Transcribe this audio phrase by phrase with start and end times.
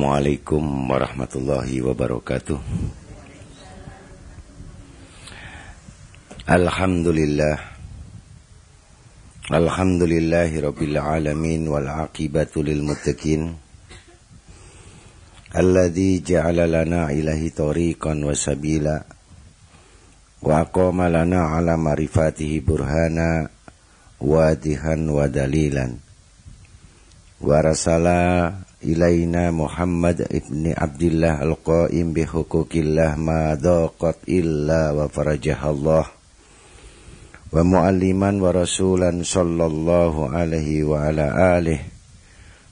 [0.00, 2.56] Assalamualaikum warahmatullahi wabarakatuh.
[6.48, 7.60] Alhamdulillah.
[9.52, 13.60] Alhamdulillahi rabbil alamin wal aqibatu lil muttaqin.
[15.52, 19.04] Alladhi ja'ala lana ilahi tariqan wa sabila.
[20.40, 23.52] Wa aqama lana ala marifatihi burhana
[24.16, 26.00] Wadihan wa dalilan.
[27.44, 37.60] Wa rasala ilaina Muhammad ibn Abdullah al-qaim bi hukukillah ma daqat illa wa farajahallah wa
[37.60, 41.84] mualliman wa rasulan sallallahu alaihi wa ala alihi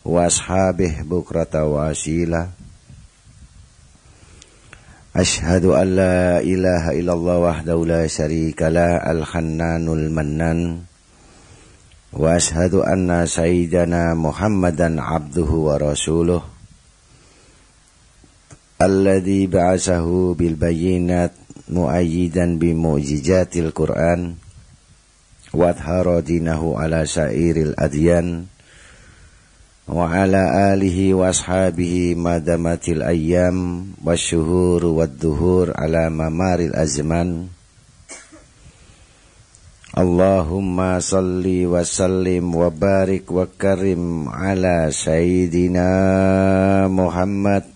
[0.09, 2.57] wa ashabih bukrata wa asila
[5.19, 10.88] Ashhadu an la ilaha illallah wahdahu la syarika la al-hannanul mannan
[12.13, 16.43] وأشهد أن سيدنا محمدا عبده ورسوله
[18.83, 21.33] الذي بعثه بالبينات
[21.69, 24.35] مؤيدا بمعجزات القرآن
[25.55, 28.45] وأظهر دينه على سائر الأديان
[29.89, 37.47] وعلى آله وأصحابه ما دامت الأيام والشهور والدهور على ممار الأزمان
[39.99, 45.91] Allahumma salli wa sallim wa barik wa karim ala Sayyidina
[46.87, 47.67] Muhammad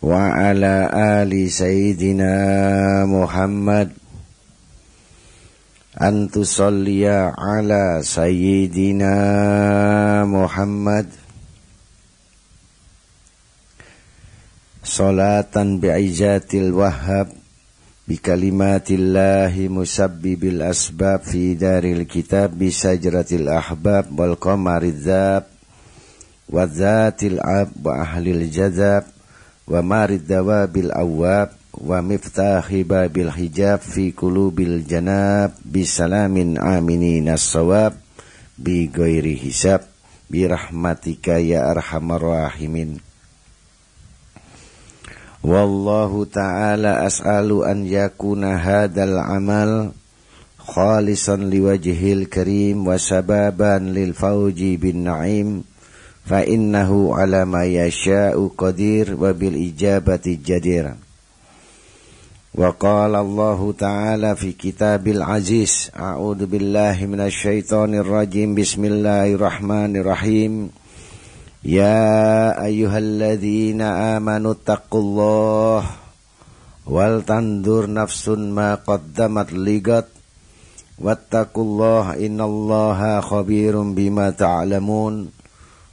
[0.00, 0.88] wa ala
[1.20, 3.92] ali Sayyidina Muhammad.
[5.92, 9.12] Antu salliya ala Sayyidina
[10.24, 11.12] Muhammad.
[14.80, 17.28] Salatan bi'izatil wahhab
[18.07, 25.43] بكلمات الله مسبب الأسباب في دار الكتاب بشجرة الأحباب والقمر الذاب
[26.49, 29.03] وذات العب وأهل الجذاب
[29.67, 37.93] ومار الدواب الأواب ومفتاح باب الحجاب في قلوب الجناب بسلام آمنين الصواب
[38.59, 39.81] بغير حساب
[40.31, 43.04] برحمتك يا أرحم الراحمين
[45.46, 49.94] Wallahu ta'ala as'alu an yakuna hadal amal
[50.58, 55.62] khalisan liwajhil karim wa sababan lil fawji bin na'im.
[56.26, 60.98] Fa innahu ala ma yasha'u qadir wa bil ijabati jadir
[62.50, 65.94] wa qala Allah ta'ala fi kitabil aziz.
[65.94, 67.06] A'udzu billahi
[68.02, 70.74] rajim bismillahirrahmanirrahim
[71.66, 75.82] يا أيها الذين آمنوا اتقوا الله
[76.86, 80.04] ولتنظر نفس ما قدمت لغد.
[80.98, 85.28] واتقوا الله إن الله خبير بما تعلمون.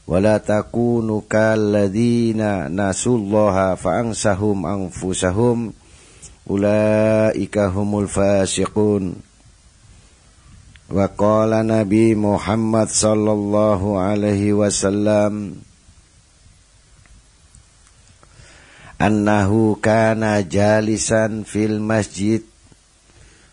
[0.08, 2.42] ولا تكونوا كالذين
[2.82, 5.74] نسوا الله فأنسهم أنفسهم.
[6.50, 9.33] أولئك هم الفاسقون.
[10.94, 15.58] Wa qala Nabi Muhammad sallallahu alaihi wasallam
[19.02, 22.46] annahu kana jalisan fil masjid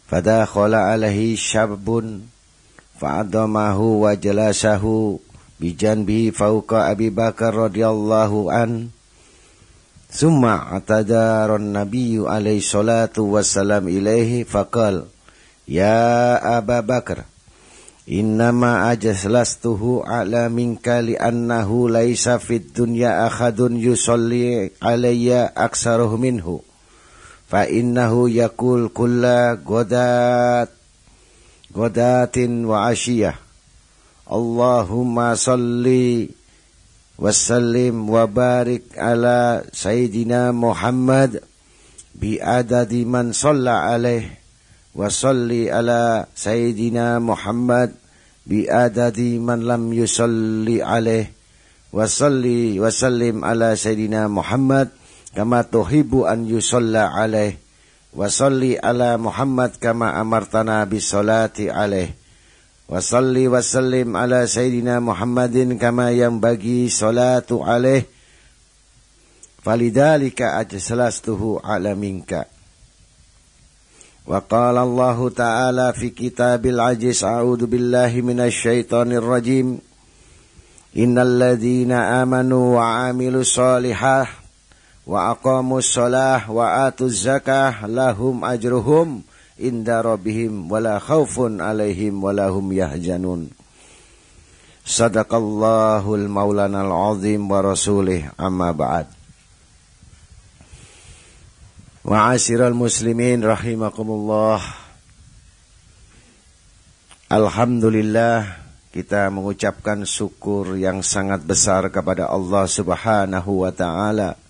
[0.05, 2.29] fadakhala alaihi syabun
[3.01, 5.25] fa'adamahu wa jalasahu
[5.57, 8.93] bijanbi fauqa Abi Bakar radhiyallahu an
[10.13, 15.09] Summa atadaron nabiyyu alaihi salatu wassalam ilaihi faqal
[15.65, 17.30] Ya Aba Bakar
[18.09, 26.65] Innama ajaslastuhu ala minka li'annahu laisa fid dunya akhadun yusalli alayya aksaruh minhu.
[27.45, 30.73] Fa innahu yakul kulla godat
[31.77, 33.37] godatin wa asyiyah.
[34.31, 36.31] Allahumma salli
[37.21, 41.45] wasallim wa barik ala Sayyidina Muhammad
[42.17, 44.40] bi adadi man salla alaih
[44.97, 48.01] wa salli ala Sayyidina Muhammad
[48.51, 51.31] biadadi man lam yusalli alaih.
[51.91, 54.95] Wa salli wa sallim ala sayyidina Muhammad
[55.35, 57.59] kama tuhibbu an yusalla alaih.
[58.15, 62.15] Wa salli ala Muhammad kama amartana bis salati alaih.
[62.91, 66.11] Wa salli wa sallim ala sayyidina Muhammadin kama
[74.27, 79.79] وقال الله تعالى في كتاب العجز أعوذ بالله من الشيطان الرجيم.
[80.97, 84.27] إن الذين آمنوا وعملوا الصالحات
[85.07, 89.23] وأقاموا الصلاة وآتوا الزكاة لهم أجرهم
[89.61, 93.51] عند ربهم ولا خوف عليهم ولا هم يحزنون.
[94.91, 98.75] Sadaqallahul maulana al-azim wa rasulih amma
[102.01, 104.57] Ma'asyiral muslimin rahimakumullah
[107.29, 108.57] Alhamdulillah
[108.89, 114.41] kita mengucapkan syukur yang sangat besar kepada Allah Subhanahu wa taala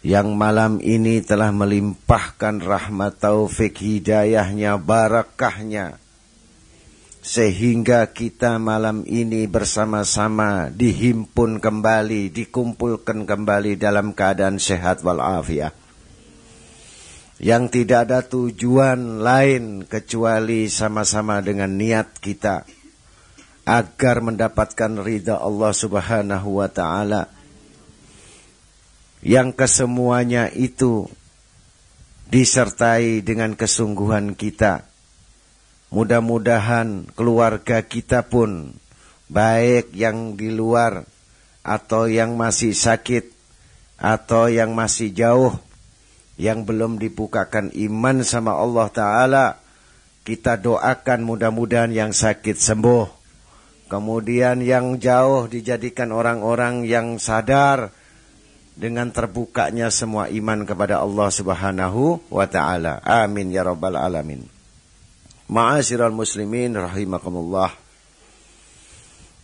[0.00, 5.98] yang malam ini telah melimpahkan rahmat taufik hidayahnya, barakahnya.
[7.26, 15.74] Sehingga kita malam ini bersama-sama dihimpun kembali, dikumpulkan kembali dalam keadaan sehat walafiat.
[17.42, 22.62] Yang tidak ada tujuan lain kecuali sama-sama dengan niat kita
[23.66, 27.26] agar mendapatkan ridha Allah Subhanahu wa taala
[29.26, 31.10] yang kesemuanya itu
[32.30, 34.95] disertai dengan kesungguhan kita.
[35.96, 38.76] Mudah-mudahan keluarga kita pun
[39.32, 41.08] baik yang di luar
[41.64, 43.32] atau yang masih sakit
[43.96, 45.56] atau yang masih jauh
[46.36, 49.46] yang belum dibukakan iman sama Allah Ta'ala
[50.20, 53.08] kita doakan mudah-mudahan yang sakit sembuh
[53.88, 57.88] kemudian yang jauh dijadikan orang-orang yang sadar
[58.76, 63.00] dengan terbukanya semua iman kepada Allah Subhanahu wa taala.
[63.00, 64.55] Amin ya rabbal alamin.
[65.46, 67.70] Ma'asyiral muslimin rahimakumullah.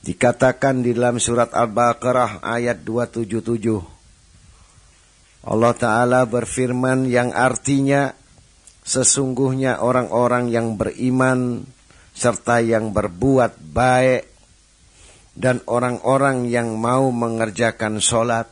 [0.02, 5.46] Dikatakan di dalam surat Al-Baqarah ayat 277.
[5.46, 8.10] Allah taala berfirman yang artinya
[8.82, 11.62] sesungguhnya orang-orang yang beriman
[12.14, 14.26] serta yang berbuat baik
[15.38, 18.50] dan orang-orang yang mau mengerjakan solat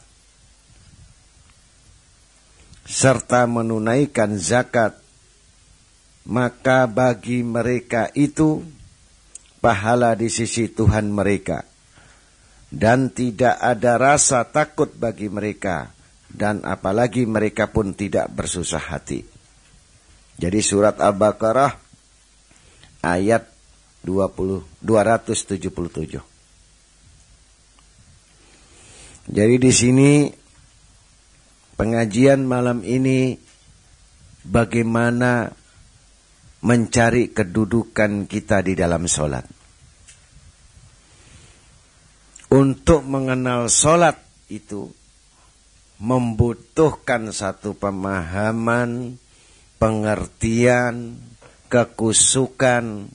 [2.91, 4.99] serta menunaikan zakat,
[6.29, 8.61] maka bagi mereka itu
[9.63, 11.65] pahala di sisi Tuhan mereka.
[12.71, 15.91] Dan tidak ada rasa takut bagi mereka.
[16.31, 19.27] Dan apalagi mereka pun tidak bersusah hati.
[20.39, 21.75] Jadi surat Al-Baqarah
[23.03, 23.51] ayat
[24.07, 26.23] 20, 277.
[29.31, 30.11] Jadi di sini
[31.77, 33.37] pengajian malam ini
[34.43, 35.53] bagaimana
[36.61, 39.45] mencari kedudukan kita di dalam sholat.
[42.51, 44.19] Untuk mengenal sholat
[44.51, 44.91] itu
[46.03, 49.21] membutuhkan satu pemahaman,
[49.79, 51.21] pengertian,
[51.71, 53.07] kekusukan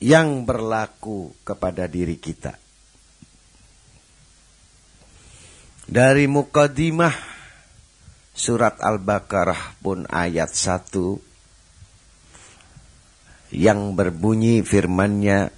[0.00, 2.56] yang berlaku kepada diri kita.
[5.86, 7.14] Dari mukadimah
[8.34, 11.35] surat Al-Baqarah pun ayat 1
[13.56, 15.48] yang berbunyi firmannya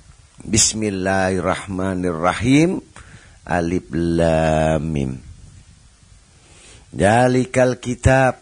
[0.47, 2.79] Bismillahirrahmanirrahim
[3.43, 5.19] Alif Lam Mim
[6.95, 8.39] Dalikal kitab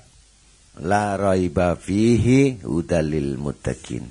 [0.84, 4.04] la raiba fihi udalil muttaqin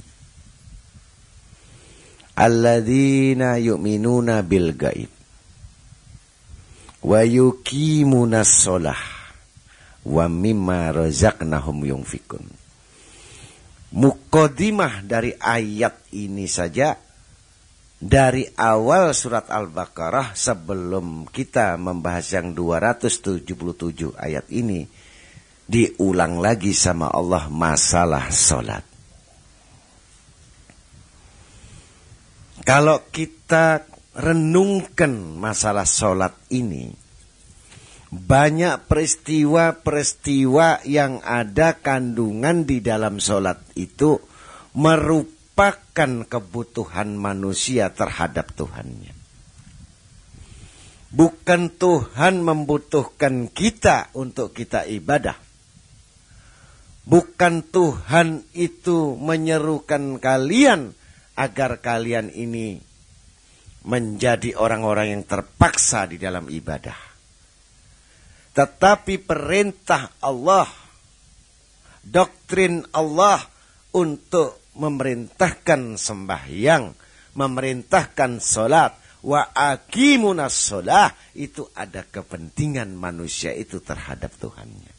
[2.36, 5.14] Alladzina yu'minuna bil gaib
[7.06, 8.98] wa yuqimuna sholah
[10.10, 12.65] wa mimma razaqnahum yunfikun.
[13.94, 16.98] Mukodimah dari ayat ini saja
[18.02, 23.46] dari awal surat Al-Baqarah sebelum kita membahas yang 277
[24.18, 24.86] ayat ini
[25.66, 28.86] diulang lagi sama Allah masalah sholat.
[32.66, 33.86] Kalau kita
[34.18, 36.90] renungkan masalah sholat ini,
[38.16, 44.24] banyak peristiwa-peristiwa yang ada kandungan di dalam sholat itu
[44.72, 49.26] merupakan kebutuhan manusia terhadap Tuhannya.
[51.16, 55.40] Bukan Tuhan membutuhkan kita untuk kita ibadah.
[57.08, 60.92] Bukan Tuhan itu menyerukan kalian
[61.40, 62.84] agar kalian ini
[63.86, 67.15] menjadi orang-orang yang terpaksa di dalam ibadah.
[68.56, 70.64] Tetapi perintah Allah,
[72.00, 73.44] doktrin Allah
[73.92, 76.96] untuk memerintahkan sembahyang,
[77.36, 78.96] memerintahkan solat,
[79.28, 84.96] wa akimunas solah, itu ada kepentingan manusia itu terhadap Tuhannya.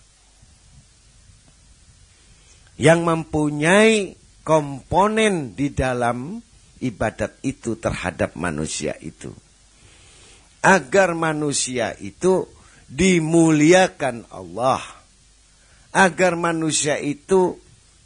[2.77, 6.45] Yang mempunyai komponen di dalam
[6.85, 9.33] ibadat itu terhadap manusia itu.
[10.61, 12.45] Agar manusia itu
[12.91, 14.83] dimuliakan Allah.
[15.97, 17.57] Agar manusia itu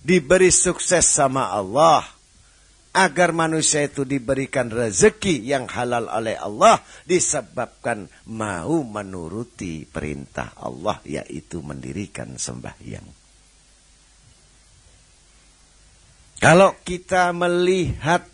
[0.04, 2.06] diberi sukses sama Allah.
[2.90, 11.62] agar manusia itu diberikan rezeki yang halal oleh Allah disebabkan mau menuruti perintah Allah yaitu
[11.62, 13.06] mendirikan sembahyang.
[16.40, 18.24] Kalau kita melihat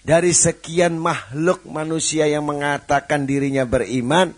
[0.00, 4.32] dari sekian makhluk manusia yang mengatakan dirinya beriman,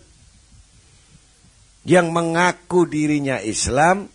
[1.82, 4.06] yang mengaku dirinya Islam,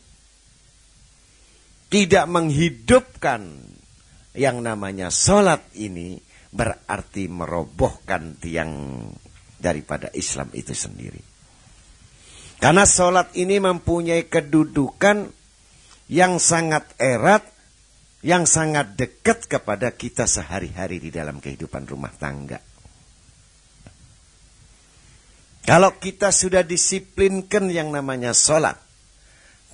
[1.88, 3.42] tidak menghidupkan
[4.38, 6.20] yang namanya sholat ini
[6.52, 9.04] berarti merobohkan tiang
[9.58, 11.20] daripada Islam itu sendiri.
[12.58, 15.30] Karena sholat ini mempunyai kedudukan
[16.10, 17.46] yang sangat erat,
[18.26, 22.58] yang sangat dekat kepada kita sehari-hari di dalam kehidupan rumah tangga.
[25.68, 28.80] Kalau kita sudah disiplinkan yang namanya sholat,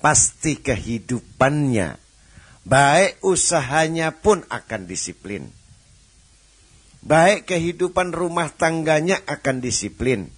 [0.02, 2.04] pasti kehidupannya
[2.64, 5.52] Baik usahanya pun akan disiplin.
[7.04, 10.32] Baik kehidupan rumah tangganya akan disiplin.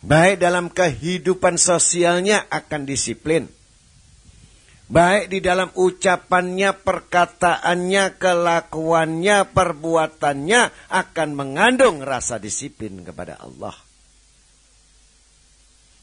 [0.00, 3.52] Baik dalam kehidupan sosialnya akan disiplin.
[4.90, 13.78] Baik di dalam ucapannya, perkataannya, kelakuannya, perbuatannya akan mengandung rasa disiplin kepada Allah.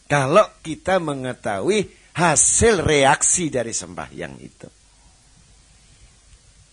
[0.08, 1.84] Kalau kita mengetahui
[2.16, 4.70] hasil reaksi dari sembahyang itu.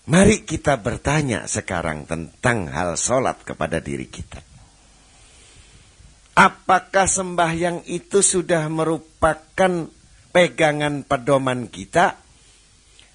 [0.04, 4.38] Mari kita bertanya sekarang tentang hal sholat kepada diri kita.
[6.34, 9.90] Apakah sembahyang itu sudah merupakan
[10.34, 12.18] pegangan pedoman kita?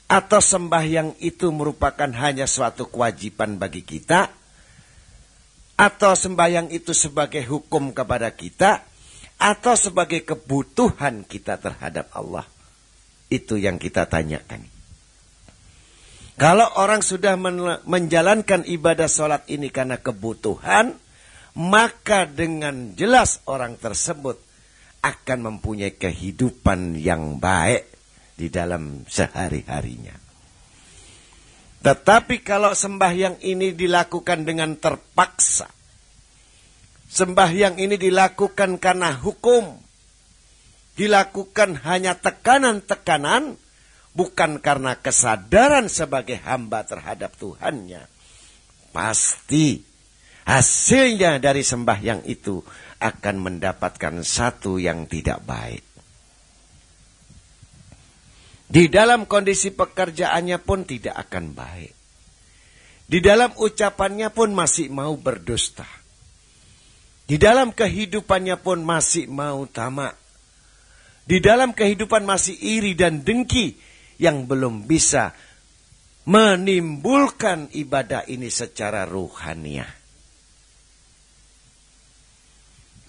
[0.10, 4.32] Atau sembahyang itu merupakan hanya suatu kewajiban bagi kita?
[5.76, 8.90] Atau sembahyang itu sebagai hukum kepada kita?
[9.40, 12.44] atau sebagai kebutuhan kita terhadap Allah.
[13.32, 14.68] Itu yang kita tanyakan.
[16.40, 17.36] Kalau orang sudah
[17.84, 20.96] menjalankan ibadah sholat ini karena kebutuhan,
[21.56, 24.40] maka dengan jelas orang tersebut
[25.00, 27.88] akan mempunyai kehidupan yang baik
[28.36, 30.16] di dalam sehari-harinya.
[31.80, 35.80] Tetapi kalau sembahyang ini dilakukan dengan terpaksa,
[37.10, 39.82] Sembahyang ini dilakukan karena hukum.
[40.94, 43.58] Dilakukan hanya tekanan-tekanan.
[44.14, 48.06] Bukan karena kesadaran sebagai hamba terhadap Tuhannya.
[48.94, 49.82] Pasti
[50.46, 52.62] hasilnya dari sembahyang itu
[53.00, 55.84] akan mendapatkan satu yang tidak baik.
[58.70, 61.94] Di dalam kondisi pekerjaannya pun tidak akan baik.
[63.10, 65.90] Di dalam ucapannya pun masih mau berdusta.
[67.26, 70.14] Di dalam kehidupannya pun masih mau tamak.
[71.26, 73.74] Di dalam kehidupan masih iri dan dengki
[74.22, 75.34] yang belum bisa
[76.30, 79.99] menimbulkan ibadah ini secara ruhaniah.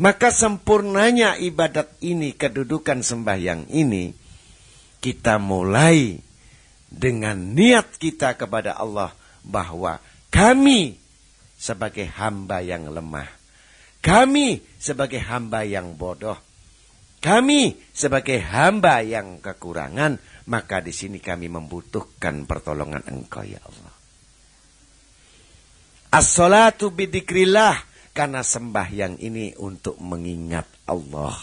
[0.01, 4.17] Maka sempurnanya ibadat ini, kedudukan sembahyang ini,
[5.05, 6.17] kita mulai
[6.89, 9.13] dengan niat kita kepada Allah
[9.45, 10.01] bahwa
[10.33, 10.97] kami
[11.61, 13.41] sebagai hamba yang lemah
[14.01, 16.37] kami sebagai hamba yang bodoh,
[17.21, 20.17] kami sebagai hamba yang kekurangan,
[20.49, 23.95] maka di sini kami membutuhkan pertolongan Engkau ya Allah.
[26.17, 27.77] As-salatu bidikrillah
[28.21, 31.41] karena sembahyang ini untuk mengingat Allah.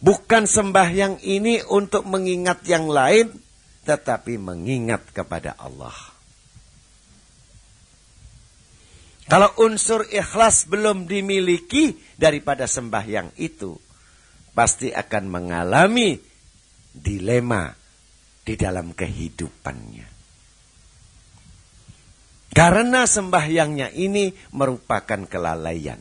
[0.00, 3.36] Bukan sembahyang ini untuk mengingat yang lain,
[3.84, 5.92] tetapi mengingat kepada Allah.
[9.28, 13.76] Kalau unsur ikhlas belum dimiliki daripada sembahyang itu,
[14.56, 16.16] pasti akan mengalami
[16.96, 17.68] dilema
[18.40, 20.11] di dalam kehidupannya.
[22.52, 26.00] Karena sembahyangnya ini merupakan kelalaian.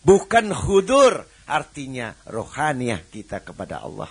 [0.00, 4.08] Bukan hudur artinya rohaniah kita kepada Allah.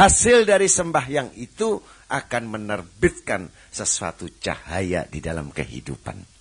[0.00, 1.76] Hasil dari sembahyang itu
[2.08, 6.40] akan menerbitkan sesuatu cahaya di dalam kehidupan.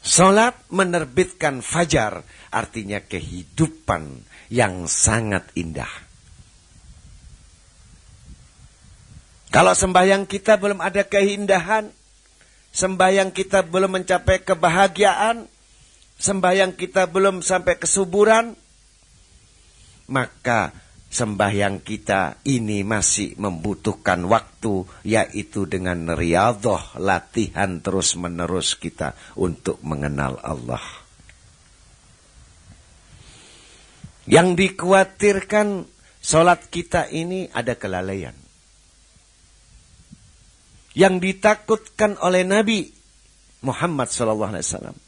[0.00, 6.07] Salat menerbitkan fajar, artinya kehidupan yang sangat indah.
[9.48, 11.88] Kalau sembahyang kita belum ada keindahan,
[12.72, 15.48] sembahyang kita belum mencapai kebahagiaan,
[16.20, 18.52] sembahyang kita belum sampai kesuburan,
[20.12, 20.72] maka
[21.08, 30.84] sembahyang kita ini masih membutuhkan waktu yaitu dengan riyadhah latihan terus-menerus kita untuk mengenal Allah.
[34.28, 35.88] Yang dikhawatirkan
[36.18, 38.47] Salat kita ini ada kelalaian.
[40.98, 42.90] Yang ditakutkan oleh Nabi
[43.62, 44.98] Muhammad wasallam.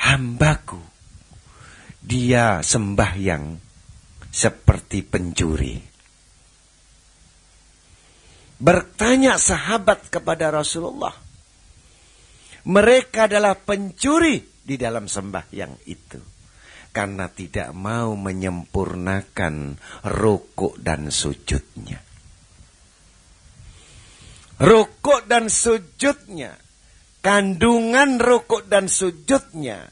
[0.00, 0.80] Hambaku
[2.00, 3.56] dia sembahyang
[4.32, 5.76] seperti pencuri.
[8.60, 11.16] Bertanya sahabat kepada Rasulullah.
[12.60, 16.20] Mereka adalah pencuri di dalam sembahyang itu
[16.92, 22.09] karena tidak mau menyempurnakan rukuk dan sujudnya.
[24.60, 26.52] Rukuk dan sujudnya,
[27.24, 29.88] kandungan rukuk dan sujudnya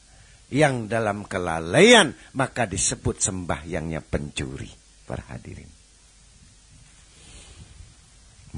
[0.52, 4.68] yang dalam kelalaian maka disebut sembahyangnya pencuri.
[5.08, 5.68] Para hadirin.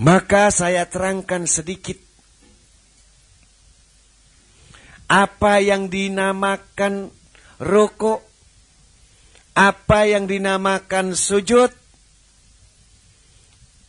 [0.03, 1.99] Maka saya terangkan sedikit
[5.11, 7.11] apa yang dinamakan
[7.59, 8.23] rokok
[9.55, 11.80] apa yang dinamakan sujud?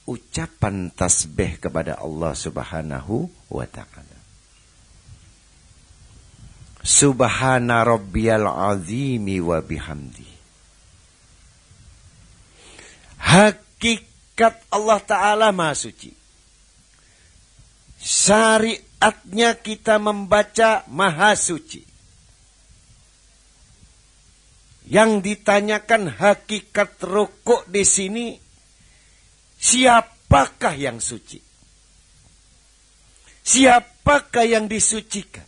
[0.09, 4.17] Ucapan tasbih kepada Allah subhanahu wa ta'ala.
[6.81, 10.25] Subhana rabbiyal azimi wa bihamdi.
[13.21, 16.09] Hakikat Allah Ta'ala maha suci.
[18.01, 21.85] Syariatnya kita membaca maha suci.
[24.89, 28.25] Yang ditanyakan hakikat rokok di sini,
[29.61, 31.37] siapakah yang suci?
[33.45, 35.45] Siapakah yang disucikan?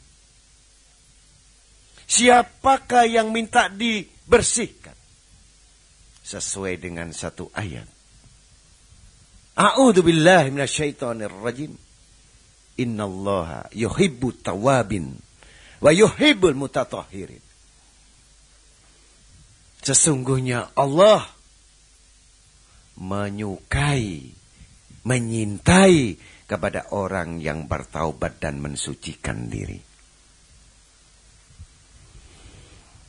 [2.06, 4.94] Siapakah yang minta dibersihkan?
[6.22, 7.90] Sesuai dengan satu ayat.
[9.58, 11.74] A'udhu billahi minasyaitonir rajim.
[12.74, 15.14] Innallaha yuhibbu tawabin
[15.78, 17.42] wa yuhibbul mutatahirin.
[19.84, 21.28] Sesungguhnya Allah
[23.00, 24.30] menyukai,
[25.08, 29.94] menyintai kepada orang yang bertaubat dan mensucikan diri.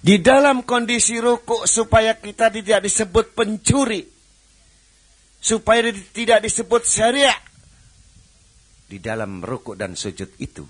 [0.05, 4.05] Di dalam kondisi rukuk supaya kita tidak disebut pencuri.
[5.41, 7.41] Supaya tidak disebut syariah.
[8.85, 10.69] Di dalam rukuk dan sujud itu.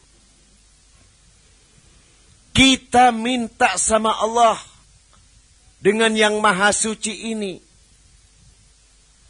[2.54, 4.54] Kita minta sama Allah
[5.82, 7.58] dengan yang maha suci ini.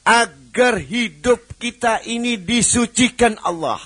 [0.04, 3.80] Agar hidup kita ini disucikan Allah.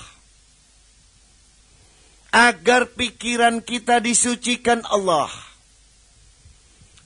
[2.29, 5.31] Agar pikiran kita disucikan Allah.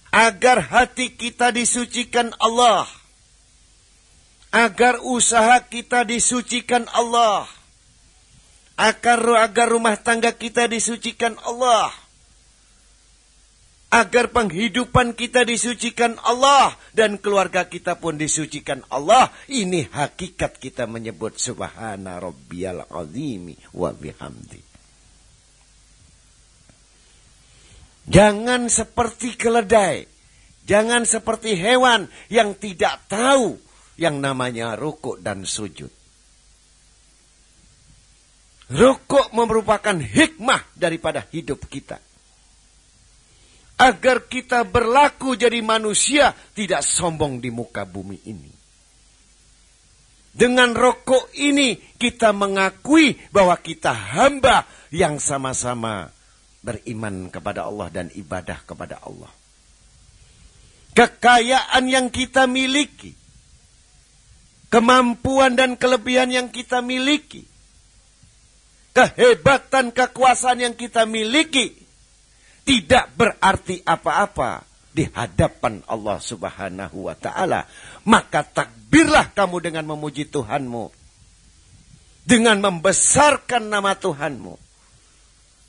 [0.10, 2.90] Agar hati kita disucikan Allah.
[4.50, 7.46] Agar usaha kita disucikan Allah.
[8.74, 9.22] Agar,
[9.70, 12.03] rumah tangga kita disucikan Allah
[13.94, 19.30] agar penghidupan kita disucikan Allah dan keluarga kita pun disucikan Allah.
[19.46, 24.62] Ini hakikat kita menyebut subhana rabbiyal azimi wa bihamdi.
[28.10, 30.10] Jangan seperti keledai.
[30.66, 33.62] Jangan seperti hewan yang tidak tahu
[34.00, 35.92] yang namanya rukuk dan sujud.
[38.74, 42.02] Rukuk merupakan hikmah daripada hidup kita
[43.78, 48.52] agar kita berlaku jadi manusia tidak sombong di muka bumi ini.
[50.34, 56.10] Dengan rokok ini kita mengakui bahwa kita hamba yang sama-sama
[56.66, 59.30] beriman kepada Allah dan ibadah kepada Allah.
[60.98, 63.14] Kekayaan yang kita miliki,
[64.74, 67.46] kemampuan dan kelebihan yang kita miliki,
[68.98, 71.83] kehebatan kekuasaan yang kita miliki,
[72.64, 77.66] tidak berarti apa-apa di hadapan Allah Subhanahu wa taala,
[78.08, 80.94] maka takbirlah kamu dengan memuji Tuhanmu.
[82.24, 84.56] Dengan membesarkan nama Tuhanmu.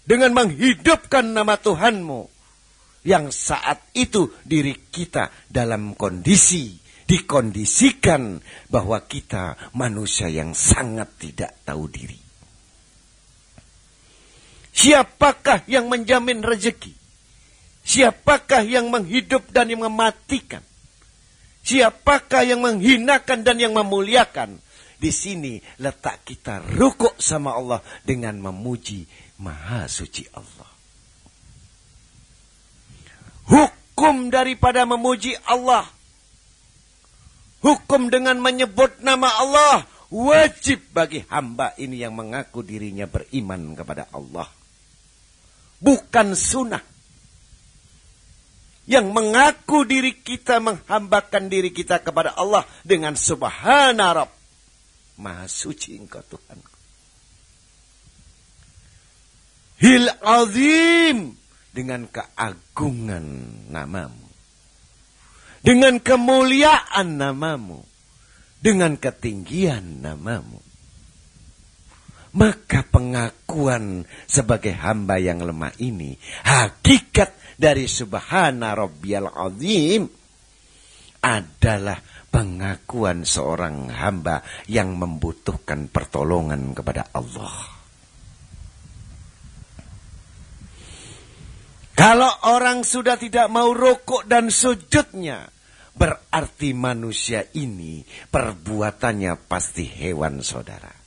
[0.07, 2.31] Dengan menghidupkan nama Tuhanmu.
[3.05, 8.41] Yang saat itu diri kita dalam kondisi dikondisikan
[8.73, 12.24] bahwa kita manusia yang sangat tidak tahu diri.
[14.75, 16.91] Siapakah yang menjamin rezeki?
[17.87, 20.67] Siapakah yang menghidup dan yang mematikan?
[21.63, 24.59] Siapakah yang menghinakan dan yang memuliakan?
[24.99, 29.07] Di sini letak kita rukuk sama Allah dengan memuji
[29.39, 30.71] Maha Suci Allah.
[33.47, 35.87] Hukum daripada memuji Allah.
[37.63, 39.87] Hukum dengan menyebut nama Allah.
[40.11, 44.64] Wajib bagi hamba ini yang mengaku dirinya beriman kepada Allah
[45.85, 46.81] bukan sunnah.
[48.85, 54.33] yang mengaku diri kita menghambakan diri kita kepada Allah dengan subhana rabb.
[55.21, 56.59] Maha suci engkau Tuhan.
[59.81, 61.33] Hil azim
[61.73, 63.25] dengan keagungan
[63.73, 64.29] namamu.
[65.65, 67.81] Dengan kemuliaan namamu.
[68.61, 70.64] Dengan ketinggian namamu.
[72.35, 80.11] Maka pengakuan sebagai hamba yang lemah ini hakikat dari subhana rabbiyal azim
[81.23, 82.03] adalah
[82.35, 87.75] pengakuan seorang hamba yang membutuhkan pertolongan kepada Allah.
[91.95, 95.47] Kalau orang sudah tidak mau rokok dan sujudnya,
[95.95, 98.03] berarti manusia ini
[98.35, 101.04] perbuatannya pasti hewan saudara.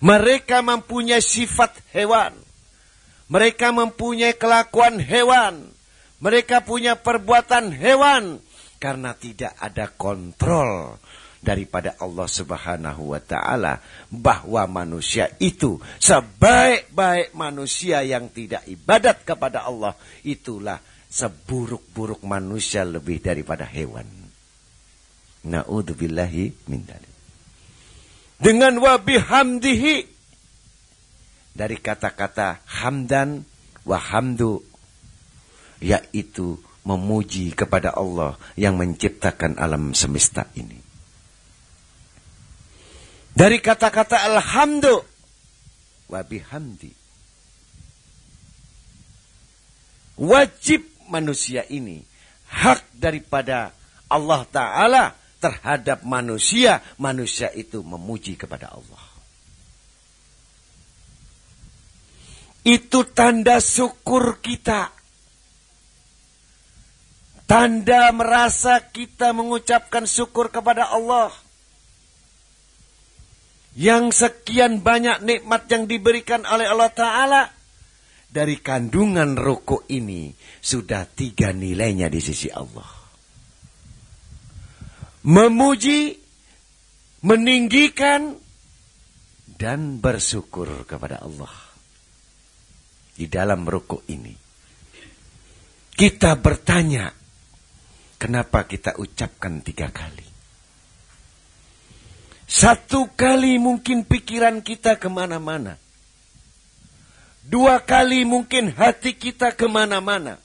[0.00, 2.36] Mereka mempunyai sifat hewan.
[3.26, 5.72] Mereka mempunyai kelakuan hewan.
[6.22, 8.38] Mereka punya perbuatan hewan.
[8.76, 11.00] Karena tidak ada kontrol
[11.40, 13.80] daripada Allah subhanahu wa ta'ala.
[14.12, 19.96] Bahwa manusia itu sebaik-baik manusia yang tidak ibadat kepada Allah.
[20.22, 20.78] Itulah
[21.10, 24.06] seburuk-buruk manusia lebih daripada hewan.
[25.46, 26.82] Na'udzubillahi min.
[28.36, 29.96] Dengan wabihamdihi
[31.56, 33.48] dari kata-kata hamdan
[33.88, 34.60] wa hamdu
[35.80, 40.78] yaitu memuji kepada Allah yang menciptakan alam semesta ini.
[43.36, 44.96] Dari kata-kata alhamdu
[46.08, 46.92] wa bihamdi.
[50.16, 50.80] Wajib
[51.12, 52.00] manusia ini
[52.48, 53.76] hak daripada
[54.08, 55.04] Allah Ta'ala
[55.40, 59.04] terhadap manusia, manusia itu memuji kepada Allah.
[62.66, 64.90] Itu tanda syukur kita.
[67.46, 71.30] Tanda merasa kita mengucapkan syukur kepada Allah.
[73.78, 77.42] Yang sekian banyak nikmat yang diberikan oleh Allah Ta'ala.
[78.26, 82.95] Dari kandungan rokok ini sudah tiga nilainya di sisi Allah.
[85.26, 86.14] Memuji,
[87.26, 88.38] meninggikan,
[89.56, 91.50] dan bersyukur kepada Allah
[93.16, 94.36] di dalam rukuk ini.
[95.96, 97.08] Kita bertanya,
[98.20, 100.28] kenapa kita ucapkan tiga kali?
[102.46, 105.80] Satu kali mungkin pikiran kita ke mana-mana.
[107.42, 110.38] Dua kali mungkin hati kita ke mana-mana.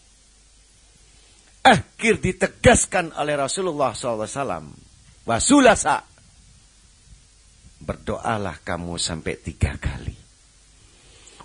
[1.62, 4.74] Akhir ditegaskan oleh Rasulullah SAW.
[5.26, 5.98] Wasulasa.
[7.82, 10.22] Berdoalah kamu sampai tiga kali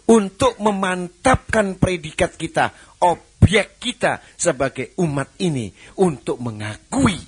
[0.07, 2.71] untuk memantapkan predikat kita,
[3.03, 7.19] objek kita sebagai umat ini untuk mengakui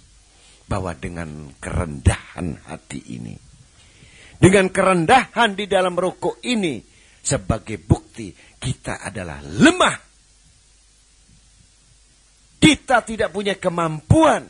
[0.68, 3.34] bahwa dengan kerendahan hati ini,
[4.38, 6.78] dengan kerendahan di dalam rokok ini
[7.18, 8.30] sebagai bukti
[8.62, 10.07] kita adalah lemah.
[12.58, 14.46] Kita tidak punya kemampuan.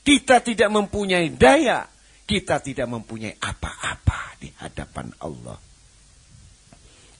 [0.00, 1.84] Kita tidak mempunyai daya.
[2.24, 5.70] Kita tidak mempunyai apa-apa di hadapan Allah.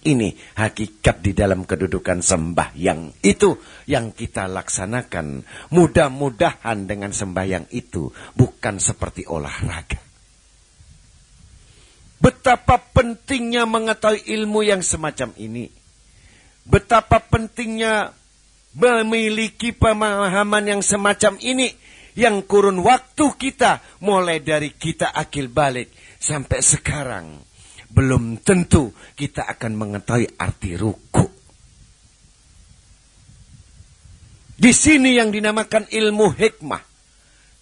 [0.00, 5.44] Ini hakikat di dalam kedudukan sembahyang itu yang kita laksanakan.
[5.76, 10.00] Mudah-mudahan dengan sembahyang itu bukan seperti olahraga.
[12.20, 15.68] Betapa pentingnya mengetahui ilmu yang semacam ini.
[16.64, 18.16] Betapa pentingnya
[18.74, 21.72] memiliki pemahaman yang semacam ini.
[22.18, 27.38] Yang kurun waktu kita mulai dari kita akil balik sampai sekarang
[27.90, 31.26] belum tentu kita akan mengetahui arti ruku.
[34.60, 36.82] Di sini yang dinamakan ilmu hikmah.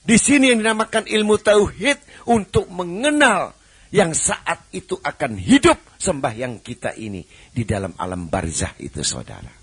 [0.03, 2.01] Di sini yang dinamakan ilmu tauhid
[2.33, 3.53] untuk mengenal
[3.93, 7.21] yang saat itu akan hidup sembahyang kita ini
[7.53, 9.58] di dalam alam barzah itu saudara.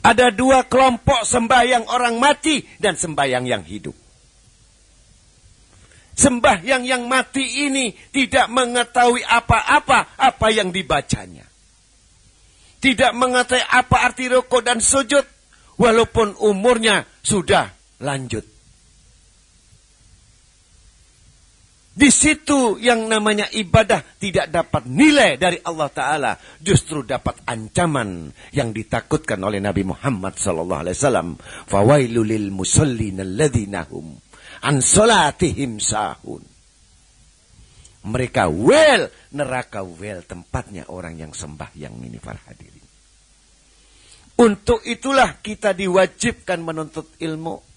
[0.00, 3.92] Ada dua kelompok sembahyang orang mati dan sembahyang yang hidup.
[6.16, 11.48] Sembahyang yang mati ini tidak mengetahui apa-apa apa yang dibacanya.
[12.80, 15.24] Tidak mengetahui apa arti rokok dan sujud.
[15.80, 17.72] Walaupun umurnya sudah
[18.04, 18.44] lanjut.
[21.90, 26.32] Di situ yang namanya ibadah tidak dapat nilai dari Allah Ta'ala.
[26.62, 31.34] Justru dapat ancaman yang ditakutkan oleh Nabi Muhammad SAW.
[31.66, 34.16] Fawailulil musallin alladhinahum
[34.64, 36.46] an solatihim sahun.
[38.00, 42.80] Mereka well, neraka well tempatnya orang yang sembah yang ini para hadirin.
[44.40, 47.69] Untuk itulah kita diwajibkan menuntut ilmu.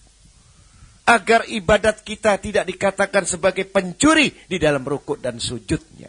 [1.04, 6.08] Agar ibadat kita tidak dikatakan sebagai pencuri di dalam rukuk dan sujudnya.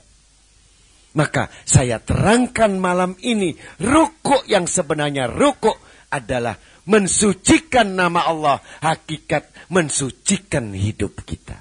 [1.14, 5.78] Maka saya terangkan malam ini rukuk yang sebenarnya rukuk
[6.10, 6.54] adalah
[6.86, 8.62] mensucikan nama Allah.
[8.82, 11.58] Hakikat mensucikan hidup kita.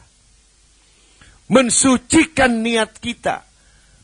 [1.49, 3.45] Mensucikan niat kita.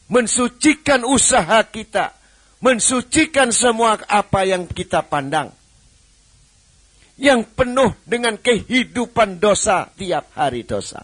[0.09, 2.17] Mensucikan usaha kita
[2.59, 5.51] mensucikan semua apa yang kita pandang.
[7.19, 11.03] Yang penuh dengan kehidupan dosa tiap hari dosa.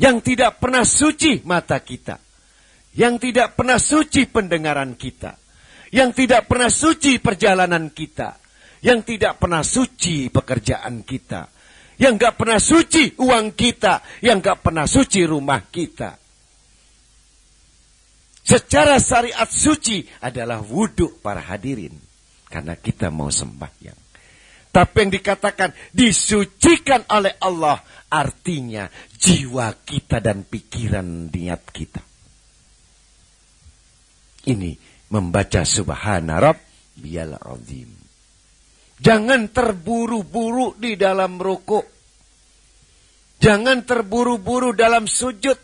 [0.00, 2.16] Yang tidak pernah suci mata kita.
[2.96, 5.36] Yang tidak pernah suci pendengaran kita.
[5.92, 8.40] Yang tidak pernah suci perjalanan kita.
[8.80, 11.42] Yang tidak pernah suci pekerjaan kita.
[11.94, 14.02] Yang gak pernah suci uang kita.
[14.24, 16.24] Yang gak pernah suci rumah kita
[18.44, 21.96] secara syariat suci adalah wudhu para hadirin.
[22.54, 23.98] Karena kita mau sembahyang.
[24.70, 27.82] Tapi yang dikatakan disucikan oleh Allah
[28.14, 28.86] artinya
[29.18, 32.02] jiwa kita dan pikiran niat kita.
[34.50, 34.70] Ini
[35.10, 37.90] membaca subhana rabbiyal azim.
[39.02, 41.86] Jangan terburu-buru di dalam rukuk.
[43.42, 45.58] Jangan terburu-buru dalam sujud.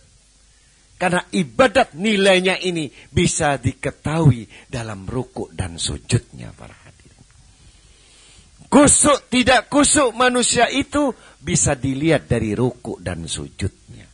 [0.98, 6.79] Karena ibadat nilainya ini bisa diketahui dalam rukuk dan sujudnya para.
[8.70, 11.10] Kusuk tidak kusuk manusia itu
[11.42, 14.06] bisa dilihat dari rukuk dan sujudnya.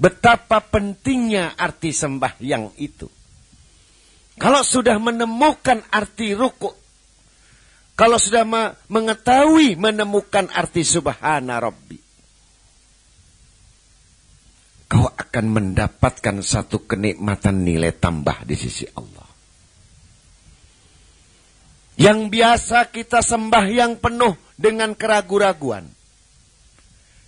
[0.00, 3.04] Betapa pentingnya arti sembahyang itu.
[4.40, 6.72] Kalau sudah menemukan arti rukuk,
[7.92, 8.44] kalau sudah
[8.88, 11.96] mengetahui menemukan arti subhana rabbi,
[14.88, 19.25] kau akan mendapatkan satu kenikmatan nilai tambah di sisi Allah.
[21.96, 25.88] Yang biasa kita sembah yang penuh dengan keraguan-raguan.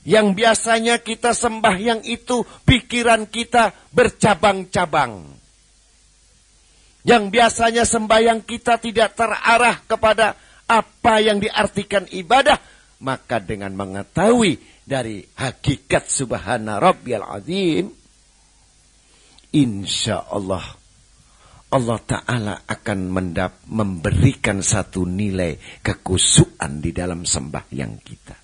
[0.09, 5.25] Yang biasanya kita sembah yang itu pikiran kita bercabang-cabang.
[7.05, 10.37] Yang biasanya sembahyang kita tidak terarah kepada
[10.69, 12.61] apa yang diartikan ibadah.
[13.01, 17.93] Maka dengan mengetahui dari hakikat subhana rabbiyal azim
[19.53, 20.78] insya Allah
[21.69, 28.37] Allah Ta'ala akan mendap, memberikan satu nilai kekusuan di dalam sembahyang kita.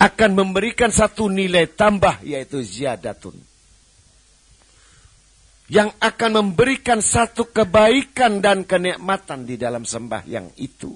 [0.00, 3.36] Akan memberikan satu nilai tambah yaitu ziyadatun.
[5.66, 10.94] Yang akan memberikan satu kebaikan dan kenikmatan di dalam sembahyang itu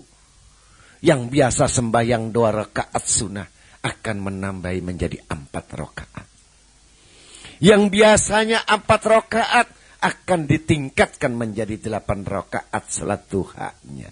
[1.01, 3.49] yang biasa sembahyang dua rakaat sunnah
[3.81, 6.27] akan menambah menjadi empat rakaat.
[7.61, 9.69] Yang biasanya empat rakaat
[10.01, 14.11] akan ditingkatkan menjadi delapan rakaat salat duhanya.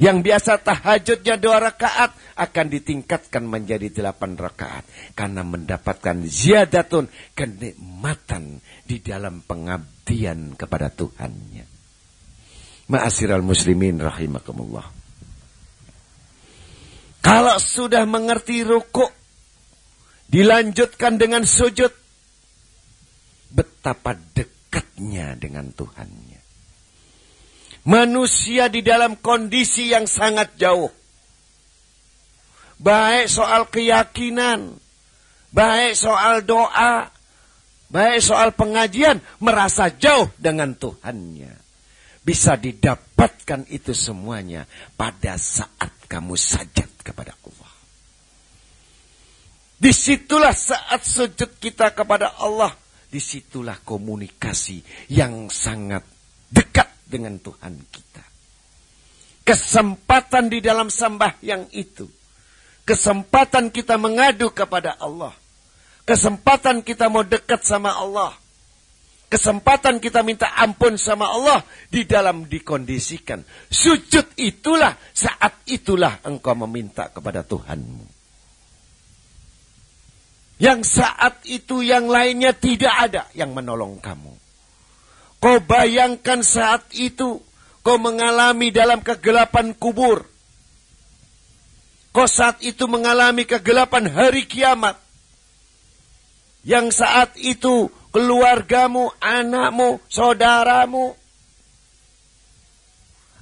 [0.00, 4.82] Yang biasa tahajudnya dua rakaat akan ditingkatkan menjadi delapan rakaat.
[5.14, 7.06] Karena mendapatkan ziyadatun
[7.36, 11.64] kenikmatan di dalam pengabdian kepada Tuhannya.
[12.90, 14.90] Ma'asyiral muslimin rahimakumullah.
[17.22, 19.14] Kalau sudah mengerti rukuk,
[20.26, 21.94] dilanjutkan dengan sujud,
[23.54, 24.18] betapa
[24.72, 26.40] dekatnya dengan Tuhannya.
[27.84, 30.88] Manusia di dalam kondisi yang sangat jauh.
[32.80, 34.72] Baik soal keyakinan,
[35.52, 37.12] baik soal doa,
[37.92, 41.52] baik soal pengajian, merasa jauh dengan Tuhannya.
[42.22, 44.64] Bisa didapatkan itu semuanya
[44.96, 47.72] pada saat kamu sajat kepada Allah.
[49.82, 52.81] Di situlah saat sujud kita kepada Allah.
[53.12, 54.80] Di situlah komunikasi
[55.12, 56.00] yang sangat
[56.48, 58.24] dekat dengan Tuhan kita.
[59.44, 62.08] Kesempatan di dalam sembah yang itu.
[62.88, 65.36] Kesempatan kita mengadu kepada Allah.
[66.08, 68.32] Kesempatan kita mau dekat sama Allah
[69.32, 73.40] kesempatan kita minta ampun sama Allah di dalam dikondisikan.
[73.72, 78.21] Sujud itulah saat itulah engkau meminta kepada Tuhanmu.
[80.62, 84.30] Yang saat itu yang lainnya tidak ada yang menolong kamu.
[85.42, 87.42] Kau bayangkan saat itu
[87.82, 90.22] kau mengalami dalam kegelapan kubur.
[92.14, 95.02] Kau saat itu mengalami kegelapan hari kiamat.
[96.62, 101.18] Yang saat itu keluargamu, anakmu, saudaramu,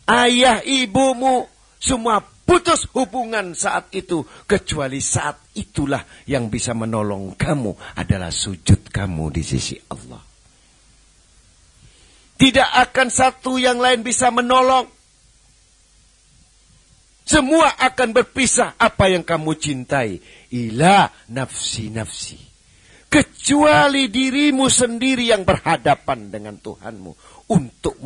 [0.09, 1.45] ayah ibumu,
[1.77, 4.27] semua putus hubungan saat itu.
[4.51, 10.19] Kecuali saat itulah yang bisa menolong kamu adalah sujud kamu di sisi Allah.
[12.35, 14.91] Tidak akan satu yang lain bisa menolong.
[17.23, 20.19] Semua akan berpisah apa yang kamu cintai.
[20.51, 22.51] Ila nafsi-nafsi.
[23.07, 27.13] Kecuali dirimu sendiri yang berhadapan dengan Tuhanmu.
[27.55, 28.03] Untuk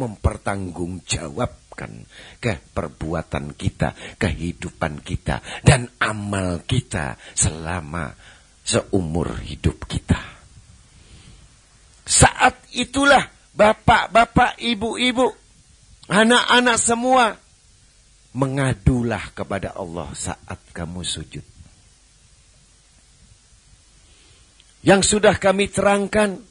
[1.75, 1.93] mempertanggungjawabkan
[2.39, 8.15] ke perbuatan kita, kehidupan kita, dan amal kita selama
[8.65, 10.19] seumur hidup kita.
[12.05, 15.33] Saat itulah bapak-bapak, ibu-ibu,
[16.09, 17.25] anak-anak semua
[18.35, 21.47] mengadulah kepada Allah saat kamu sujud.
[24.85, 26.45] Yang sudah kami terangkan,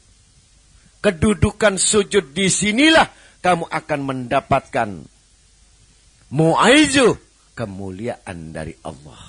[0.98, 3.06] kedudukan sujud di sinilah
[3.44, 4.88] kamu akan mendapatkan
[6.34, 7.14] mu'aizu,
[7.54, 9.22] kemuliaan dari Allah.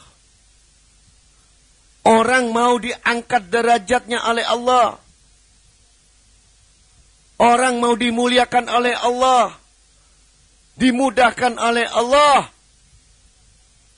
[2.05, 4.97] Orang mau diangkat derajatnya oleh Allah.
[7.37, 9.65] Orang mau dimuliakan oleh Allah
[10.75, 12.51] dimudahkan oleh Allah,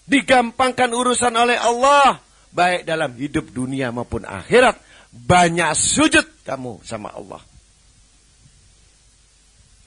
[0.06, 2.22] digampangkan urusan oleh Allah,
[2.54, 4.78] baik dalam hidup dunia maupun akhirat,
[5.12, 7.42] banyak sujud kamu sama Allah.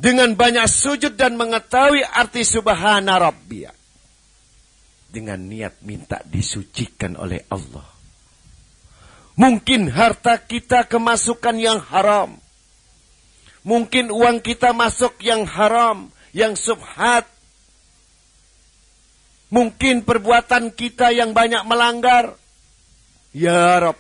[0.01, 3.77] Dengan banyak sujud dan mengetahui arti subhana rabbiyah.
[5.13, 7.85] Dengan niat minta disucikan oleh Allah.
[9.37, 12.41] Mungkin harta kita kemasukan yang haram.
[13.61, 17.29] Mungkin uang kita masuk yang haram yang subhat.
[19.53, 22.41] Mungkin perbuatan kita yang banyak melanggar.
[23.37, 23.99] Ya Rob.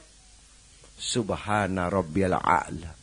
[0.96, 2.99] Subhana Rabbiyal A'la.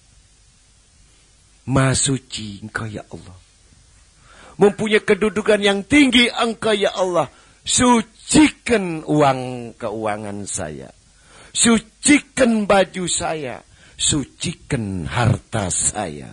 [1.68, 2.16] Maha
[2.64, 3.38] engkau ya Allah.
[4.58, 7.28] Mempunyai kedudukan yang tinggi engkau ya Allah.
[7.68, 10.90] Sucikan uang keuangan saya.
[11.52, 13.60] Sucikan baju saya.
[14.00, 16.32] Sucikan harta saya.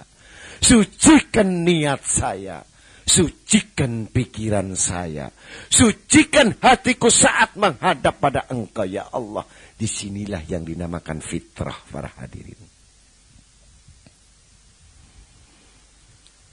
[0.63, 2.63] Sucikan niat saya
[3.05, 5.29] Sucikan pikiran saya.
[5.69, 9.45] Sucikan hatiku saat menghadap pada engkau ya Allah.
[9.77, 12.64] Di sinilah yang dinamakan fitrah para hadirin.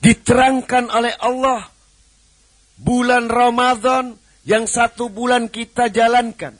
[0.01, 1.69] Diterangkan oleh Allah.
[2.81, 6.57] Bulan Ramadan yang satu bulan kita jalankan.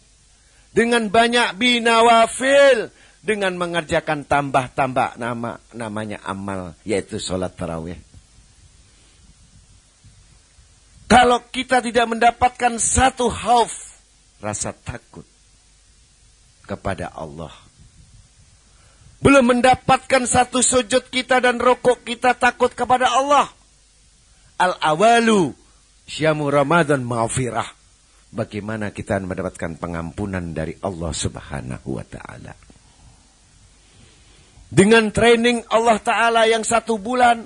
[0.71, 2.93] Dengan banyak binawafil.
[3.21, 6.73] Dengan mengerjakan tambah-tambah nama namanya amal.
[6.85, 7.97] Yaitu sholat tarawih
[11.11, 13.99] Kalau kita tidak mendapatkan satu khauf,
[14.39, 15.27] rasa takut
[16.63, 17.51] kepada Allah.
[19.21, 23.53] Belum mendapatkan satu sujud kita dan rokok kita takut kepada Allah.
[24.57, 25.53] Al-awalu
[26.09, 27.69] syamu Ramadan maafirah.
[28.31, 32.53] Bagaimana kita mendapatkan pengampunan dari Allah subhanahu wa ta'ala.
[34.71, 37.43] Dengan training Allah ta'ala yang satu bulan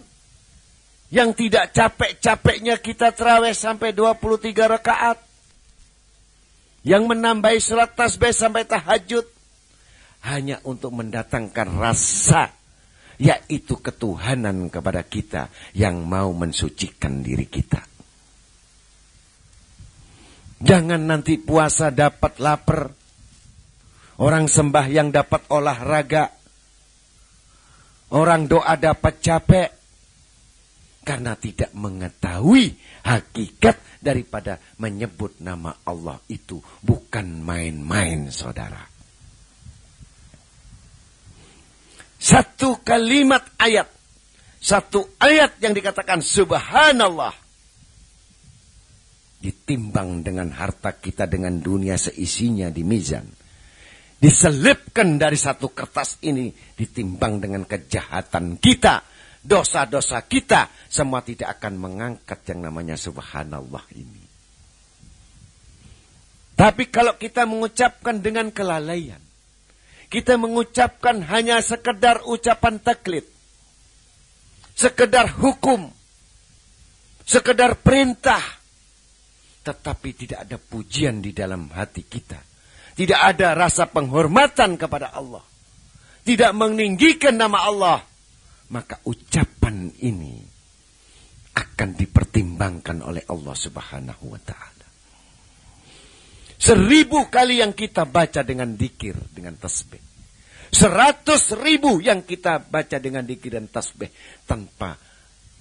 [1.10, 5.18] yang tidak capek-capeknya kita terawih sampai 23 rakaat.
[6.86, 9.35] Yang menambahi surat tasbih sampai tahajud.
[10.26, 12.50] Hanya untuk mendatangkan rasa.
[13.22, 15.54] Yaitu ketuhanan kepada kita.
[15.78, 17.82] Yang mau mensucikan diri kita.
[20.66, 22.90] Jangan nanti puasa dapat lapar.
[24.18, 26.32] Orang sembah yang dapat olahraga.
[28.16, 29.70] Orang doa dapat capek
[31.06, 32.74] karena tidak mengetahui
[33.06, 38.95] hakikat daripada menyebut nama Allah itu bukan main-main saudara.
[42.26, 43.86] Satu kalimat ayat,
[44.58, 47.38] satu ayat yang dikatakan subhanallah
[49.38, 53.30] ditimbang dengan harta kita dengan dunia seisinya di mizan.
[54.18, 59.06] Diselipkan dari satu kertas ini ditimbang dengan kejahatan kita
[59.46, 64.26] dosa-dosa kita semua tidak akan mengangkat yang namanya subhanallah ini.
[66.58, 69.22] Tapi kalau kita mengucapkan dengan kelalaian,
[70.08, 73.26] kita mengucapkan hanya sekedar ucapan taklid,
[74.78, 75.90] sekedar hukum,
[77.26, 78.42] sekedar perintah,
[79.66, 82.40] tetapi tidak ada pujian di dalam hati kita.
[82.96, 85.44] Tidak ada rasa penghormatan kepada Allah.
[86.24, 88.00] Tidak meninggikan nama Allah
[88.74, 90.42] maka ucapan ini
[91.56, 94.75] akan dipertimbangkan oleh Allah Subhanahu wa taala.
[96.66, 100.02] Seribu kali yang kita baca dengan dikir, dengan tasbih.
[100.74, 104.10] Seratus ribu yang kita baca dengan dikir dan tasbih.
[104.50, 104.98] Tanpa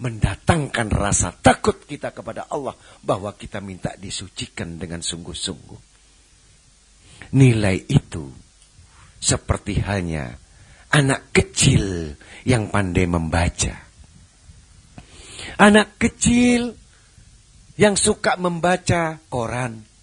[0.01, 2.73] mendatangkan rasa takut kita kepada Allah.
[3.05, 5.81] Bahwa kita minta disucikan dengan sungguh-sungguh.
[7.37, 8.25] Nilai itu
[9.21, 10.33] seperti hanya
[10.89, 12.17] anak kecil
[12.49, 13.77] yang pandai membaca.
[15.61, 16.73] Anak kecil
[17.77, 19.94] yang suka membaca koran.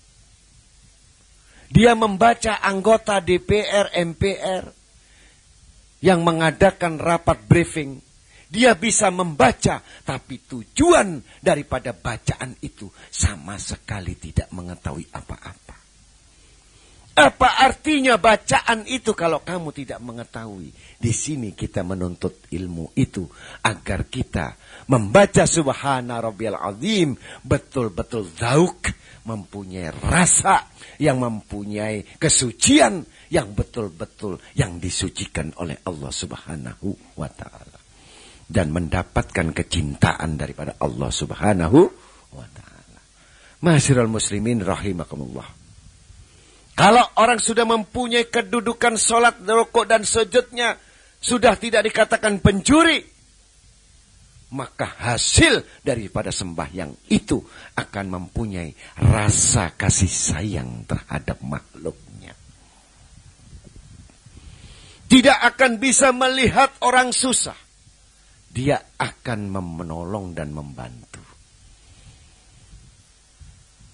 [1.71, 4.63] Dia membaca anggota DPR, MPR
[6.03, 8.03] yang mengadakan rapat briefing.
[8.51, 15.79] Dia bisa membaca, tapi tujuan daripada bacaan itu sama sekali tidak mengetahui apa-apa.
[17.11, 20.71] Apa artinya bacaan itu kalau kamu tidak mengetahui?
[20.99, 23.27] Di sini kita menuntut ilmu itu
[23.63, 24.55] agar kita
[24.91, 27.15] membaca subhana rabbiyal azim
[27.47, 28.91] betul-betul zauk
[29.23, 30.67] mempunyai rasa
[30.99, 37.79] yang mempunyai kesucian yang betul-betul yang disucikan oleh Allah Subhanahu wa taala
[38.51, 41.79] dan mendapatkan kecintaan daripada Allah Subhanahu
[42.35, 42.99] wa taala.
[43.63, 45.47] Masyiral muslimin rahimakumullah.
[46.75, 50.75] Kalau orang sudah mempunyai kedudukan solat, rokok dan sujudnya
[51.21, 53.05] sudah tidak dikatakan pencuri,
[54.51, 57.39] maka hasil daripada sembahyang itu
[57.79, 62.35] akan mempunyai rasa kasih sayang terhadap makhluknya.
[65.07, 67.55] Tidak akan bisa melihat orang susah.
[68.51, 71.23] Dia akan menolong dan membantu.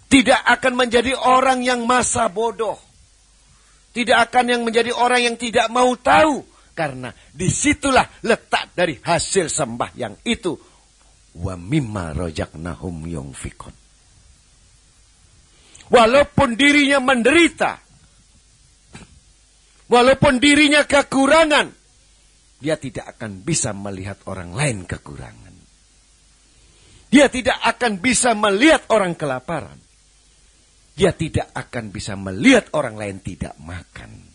[0.10, 2.78] Tidak akan menjadi orang yang masa bodoh.
[3.94, 9.50] Tidak akan yang menjadi orang yang tidak mau tahu karena di situlah letak dari hasil
[9.50, 10.54] sembahyang itu.
[11.42, 13.74] Wa mimma rojaknahum yungfikun.
[15.90, 17.82] Walaupun dirinya menderita.
[19.90, 21.74] Walaupun dirinya kekurangan.
[22.62, 25.56] Dia tidak akan bisa melihat orang lain kekurangan.
[27.08, 29.80] Dia tidak akan bisa melihat orang kelaparan.
[30.98, 34.27] Dia tidak akan bisa melihat orang lain tidak makan.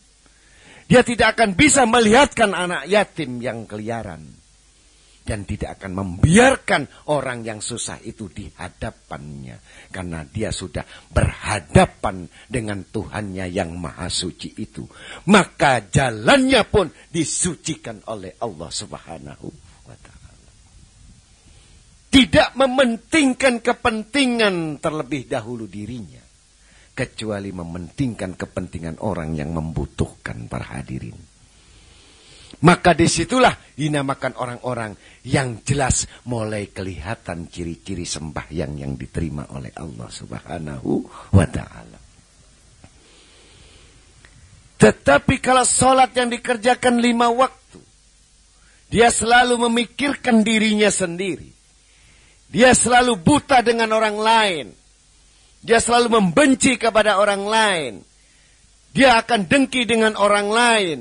[0.93, 4.29] Dia tidak akan bisa melihatkan anak yatim yang keliaran.
[5.25, 9.57] Dan tidak akan membiarkan orang yang susah itu di hadapannya.
[9.89, 14.85] Karena dia sudah berhadapan dengan Tuhannya yang maha suci itu.
[15.33, 19.49] Maka jalannya pun disucikan oleh Allah subhanahu
[19.89, 20.41] wa ta'ala.
[22.13, 26.22] Tidak mementingkan kepentingan terlebih dahulu dirinya
[26.93, 31.17] kecuali mementingkan kepentingan orang yang membutuhkan para hadirin.
[32.63, 34.95] Maka di situlah dinamakan orang-orang
[35.27, 40.91] yang jelas mulai kelihatan ciri-ciri sembahyang yang diterima oleh Allah subhanahu
[41.35, 42.01] wa ta'ala.
[44.79, 47.81] Tetapi kalau sholat yang dikerjakan lima waktu,
[48.91, 51.49] dia selalu memikirkan dirinya sendiri.
[52.53, 54.67] Dia selalu buta dengan orang lain.
[55.63, 57.93] Dia selalu membenci kepada orang lain.
[58.93, 60.99] Dia akan dengki dengan orang lain.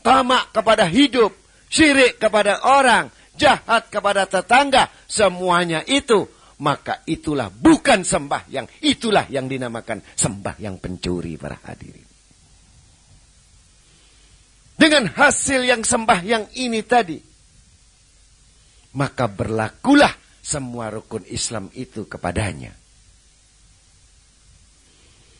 [0.00, 1.36] Tamak kepada hidup.
[1.68, 3.12] Syirik kepada orang.
[3.36, 4.88] Jahat kepada tetangga.
[5.04, 6.24] Semuanya itu.
[6.58, 12.08] Maka itulah bukan sembah yang Itulah yang dinamakan sembah yang pencuri para hadirin.
[14.74, 17.20] Dengan hasil yang sembah yang ini tadi.
[18.96, 20.10] Maka berlakulah
[20.42, 22.87] semua rukun Islam itu kepadanya.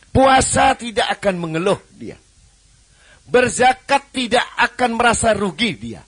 [0.09, 2.17] Puasa tidak akan mengeluh dia.
[3.29, 6.01] Berzakat tidak akan merasa rugi dia.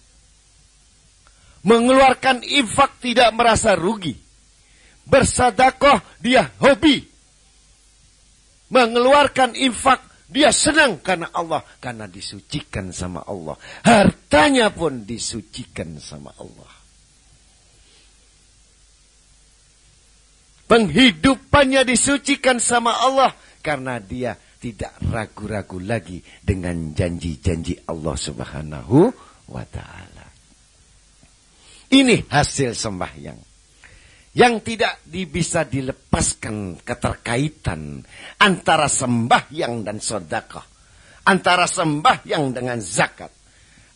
[1.61, 4.16] Mengeluarkan infak tidak merasa rugi.
[5.05, 7.05] Bersadakoh dia hobi.
[8.72, 10.01] Mengeluarkan infak
[10.32, 11.61] dia senang karena Allah.
[11.76, 13.61] Karena disucikan sama Allah.
[13.84, 16.72] Hartanya pun disucikan sama Allah.
[20.70, 28.98] Penghidupannya disucikan sama Allah karena dia tidak ragu-ragu lagi dengan janji-janji Allah Subhanahu
[29.48, 30.26] wa taala.
[31.90, 33.40] Ini hasil sembahyang
[34.36, 38.04] yang tidak bisa dilepaskan keterkaitan
[38.38, 40.66] antara sembahyang dan sedekah,
[41.26, 43.32] antara sembahyang dengan zakat,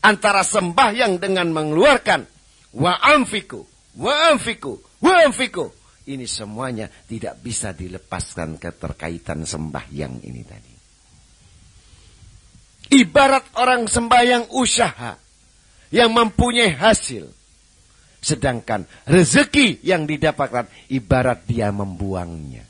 [0.02, 2.20] antara sembahyang dengan mengeluarkan
[2.82, 3.62] wa amfiku,
[4.00, 10.74] wa amfiku, wa amfiku ini semuanya tidak bisa dilepaskan keterkaitan sembahyang ini tadi.
[12.92, 15.16] Ibarat orang sembahyang usaha
[15.88, 17.24] yang mempunyai hasil.
[18.24, 22.64] Sedangkan rezeki yang didapatkan ibarat dia membuangnya.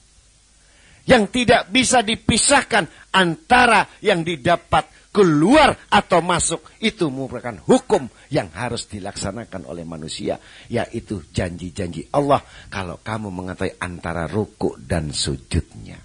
[1.05, 8.91] Yang tidak bisa dipisahkan antara yang didapat keluar atau masuk itu merupakan hukum yang harus
[8.91, 16.03] dilaksanakan oleh manusia yaitu janji-janji Allah kalau kamu mengetahui antara ruku dan sujudnya.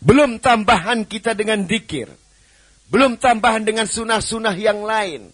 [0.00, 2.08] Belum tambahan kita dengan dikir.
[2.88, 5.28] Belum tambahan dengan sunah-sunah yang lain.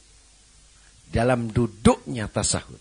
[1.12, 2.80] Dalam duduknya tasahud.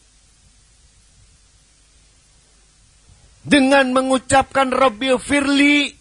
[3.42, 6.01] Dengan mengucapkan Rabbil Firli,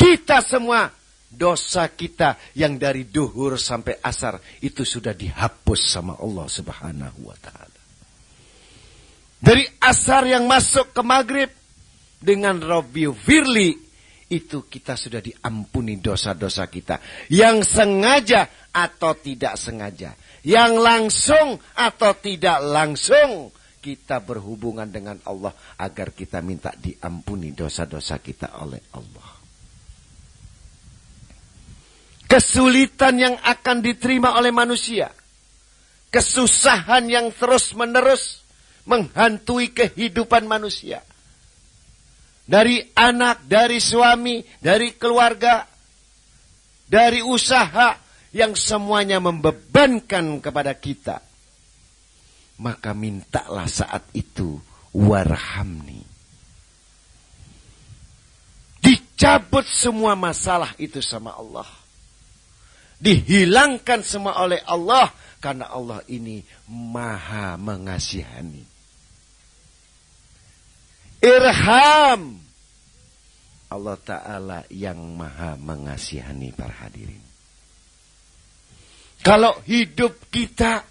[0.00, 0.88] kita semua
[1.28, 7.80] dosa kita yang dari duhur sampai asar itu sudah dihapus sama Allah Subhanahu wa taala.
[9.40, 11.52] Dari asar yang masuk ke maghrib
[12.16, 13.72] dengan Rabbil Firli
[14.30, 20.16] itu kita sudah diampuni dosa-dosa kita yang sengaja atau tidak sengaja,
[20.48, 28.60] yang langsung atau tidak langsung kita berhubungan dengan Allah agar kita minta diampuni dosa-dosa kita
[28.60, 29.29] oleh Allah.
[32.30, 35.10] Kesulitan yang akan diterima oleh manusia,
[36.14, 38.46] kesusahan yang terus-menerus
[38.86, 41.02] menghantui kehidupan manusia.
[42.46, 45.66] Dari anak, dari suami, dari keluarga,
[46.86, 47.98] dari usaha
[48.30, 51.18] yang semuanya membebankan kepada kita
[52.60, 54.60] maka mintalah saat itu
[54.92, 56.04] warhamni.
[58.84, 61.68] Dicabut semua masalah itu sama Allah.
[63.00, 65.08] Dihilangkan semua oleh Allah
[65.40, 68.60] karena Allah ini maha mengasihani.
[71.24, 72.36] Irham.
[73.70, 77.22] Allah Ta'ala yang maha mengasihani para hadirin.
[79.20, 80.82] Kalau hidup kita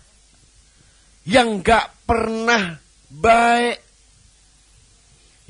[1.27, 2.77] yang gak pernah
[3.09, 3.77] baik,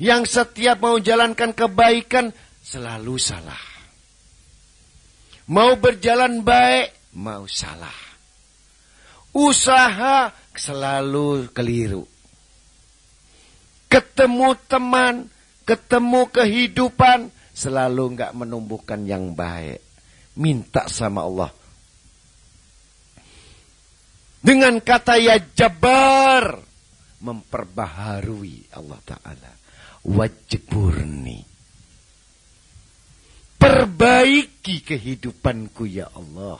[0.00, 2.32] yang setiap mau jalankan kebaikan
[2.64, 3.69] selalu salah.
[5.50, 7.98] Mau berjalan baik, mau salah.
[9.34, 12.06] Usaha selalu keliru.
[13.90, 15.26] Ketemu teman,
[15.66, 19.82] ketemu kehidupan, selalu nggak menumbuhkan yang baik.
[20.38, 21.50] Minta sama Allah,
[24.40, 26.64] dengan kata ya jabar.
[27.20, 29.52] Memperbaharui Allah Ta'ala.
[30.08, 31.49] Wajburni.
[33.60, 36.58] Perbaiki kehidupanku ya Allah.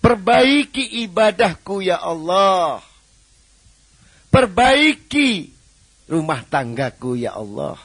[0.00, 2.80] Perbaiki ibadahku ya Allah.
[4.30, 5.50] Perbaiki
[6.06, 7.76] rumah tanggaku ya Allah.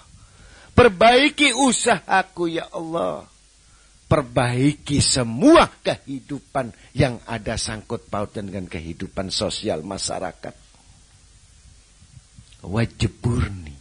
[0.77, 3.25] Perbaiki usahaku ya Allah
[4.05, 10.55] perbaiki semua kehidupan yang ada sangkut pautan dengan kehidupan sosial masyarakat.
[12.65, 13.74] Wajib murni.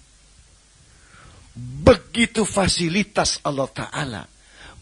[1.54, 4.22] Begitu fasilitas Allah Ta'ala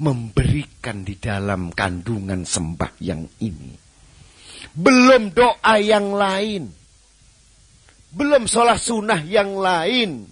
[0.01, 3.77] memberikan di dalam kandungan sembah yang ini.
[4.73, 6.73] Belum doa yang lain.
[8.13, 10.25] Belum sholat sunnah yang lain.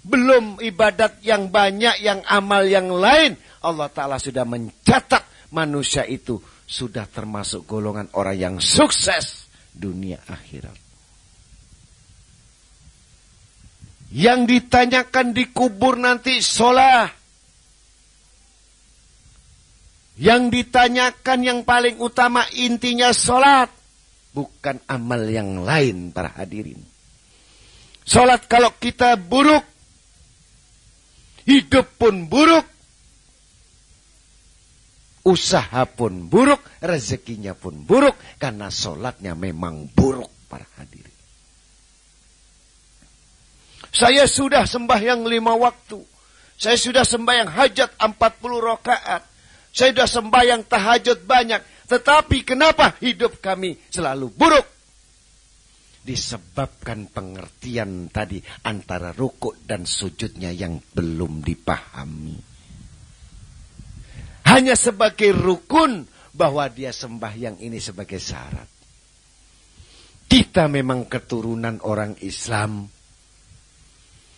[0.00, 7.04] Belum ibadat yang banyak, yang amal yang lain Allah Ta'ala sudah mencatat manusia itu sudah
[7.04, 10.89] termasuk golongan orang yang sukses dunia akhirat.
[14.10, 17.14] Yang ditanyakan di kubur nanti sholat.
[20.20, 23.70] Yang ditanyakan yang paling utama intinya sholat.
[24.34, 26.78] Bukan amal yang lain para hadirin.
[28.04, 29.62] Sholat kalau kita buruk.
[31.46, 32.62] Hidup pun buruk
[35.20, 41.09] Usaha pun buruk, rezekinya pun buruk, karena sholatnya memang buruk para hadirin.
[43.90, 45.98] Saya sudah sembahyang lima waktu.
[46.54, 48.14] Saya sudah sembahyang hajat 40
[48.60, 49.22] rakaat.
[49.70, 51.88] Saya sudah sembahyang tahajud banyak.
[51.90, 54.66] Tetapi kenapa hidup kami selalu buruk?
[56.00, 62.50] Disebabkan pengertian tadi antara rukuk dan sujudnya yang belum dipahami
[64.50, 66.02] hanya sebagai rukun
[66.34, 68.66] bahwa dia sembahyang ini sebagai syarat.
[70.26, 72.86] Kita memang keturunan orang Islam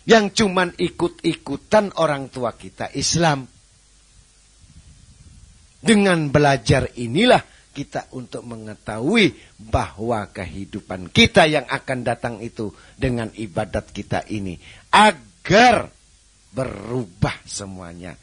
[0.03, 3.47] yang cuman ikut-ikutan orang tua kita Islam.
[5.83, 7.43] Dengan belajar inilah
[7.75, 14.55] kita untuk mengetahui bahwa kehidupan kita yang akan datang itu dengan ibadat kita ini
[14.95, 15.91] agar
[16.55, 18.15] berubah semuanya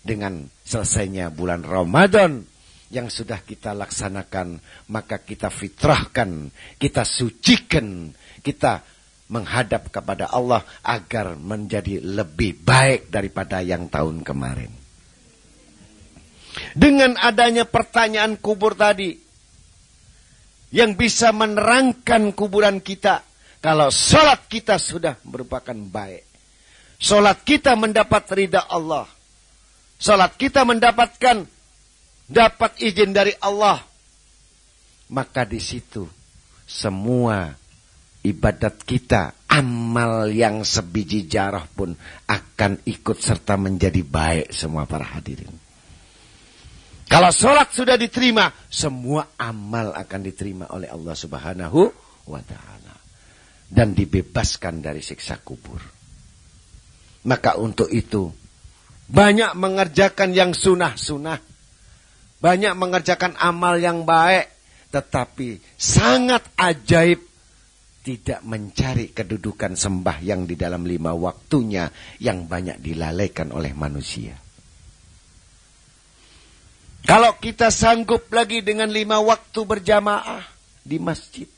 [0.00, 2.46] dengan selesainya bulan Ramadan
[2.92, 4.60] yang sudah kita laksanakan,
[4.92, 8.12] maka kita fitrahkan, kita sucikan,
[8.44, 8.84] kita
[9.32, 14.68] menghadap kepada Allah agar menjadi lebih baik daripada yang tahun kemarin.
[16.76, 19.16] Dengan adanya pertanyaan kubur tadi,
[20.68, 23.24] yang bisa menerangkan kuburan kita,
[23.64, 26.28] kalau sholat kita sudah merupakan baik.
[27.00, 29.08] Sholat kita mendapat ridha Allah
[30.02, 31.46] salat kita mendapatkan
[32.26, 33.78] dapat izin dari Allah,
[35.14, 36.10] maka di situ
[36.66, 37.54] semua
[38.22, 41.92] ibadat kita amal yang sebiji jarah pun
[42.30, 45.52] akan ikut serta menjadi baik semua para hadirin.
[47.12, 51.80] Kalau sholat sudah diterima, semua amal akan diterima oleh Allah subhanahu
[52.24, 52.96] wa ta'ala.
[53.68, 55.80] Dan dibebaskan dari siksa kubur.
[57.28, 58.32] Maka untuk itu,
[59.12, 61.36] banyak mengerjakan yang sunah-sunah.
[62.40, 64.48] Banyak mengerjakan amal yang baik.
[64.88, 67.31] Tetapi sangat ajaib
[68.02, 71.86] tidak mencari kedudukan sembah yang di dalam lima waktunya
[72.18, 74.34] yang banyak dilalaikan oleh manusia.
[77.02, 80.46] Kalau kita sanggup lagi dengan lima waktu berjamaah
[80.86, 81.50] di masjid.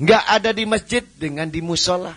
[0.00, 2.12] Nggak ada di masjid dengan di musola.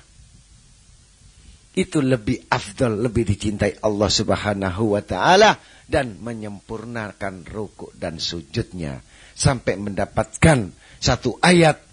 [1.74, 5.60] Itu lebih afdal, lebih dicintai Allah subhanahu wa ta'ala.
[5.84, 9.04] Dan menyempurnakan rukuk dan sujudnya.
[9.36, 11.93] Sampai mendapatkan satu ayat.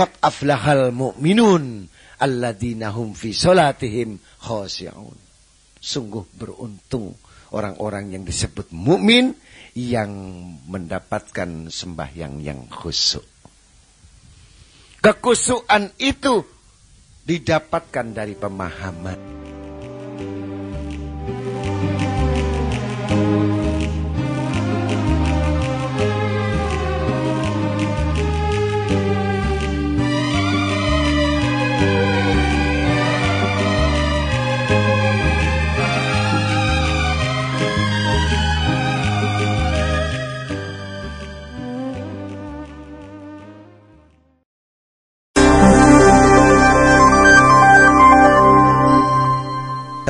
[0.00, 1.84] Qad aflahal mu'minun.
[2.24, 5.12] Alladinahum fi solatihim khosi'un.
[5.76, 7.12] Sungguh beruntung
[7.52, 9.36] orang-orang yang disebut mukmin
[9.76, 10.08] yang
[10.72, 13.28] mendapatkan sembahyang yang khusyuk.
[15.04, 16.44] Kekusuan itu
[17.28, 19.39] didapatkan dari pemahaman.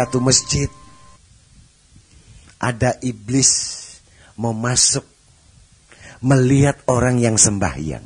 [0.01, 0.73] Satu masjid
[2.57, 3.53] ada iblis
[4.41, 5.05] mau masuk
[6.25, 8.05] melihat orang yang sembahyang.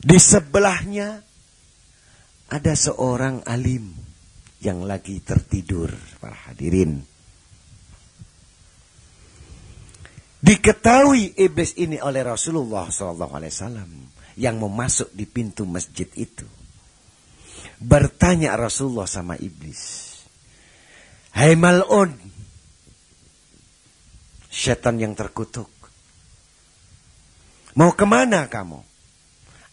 [0.00, 1.20] Di sebelahnya
[2.56, 3.92] ada seorang alim
[4.64, 7.04] yang lagi tertidur, para hadirin.
[10.40, 13.36] Diketahui iblis ini oleh Rasulullah SAW
[14.40, 16.61] yang mau masuk di pintu masjid itu.
[17.82, 20.14] Bertanya Rasulullah sama iblis.
[21.34, 22.14] Hai mal'un.
[24.52, 25.66] Setan yang terkutuk.
[27.74, 28.84] Mau ke mana kamu?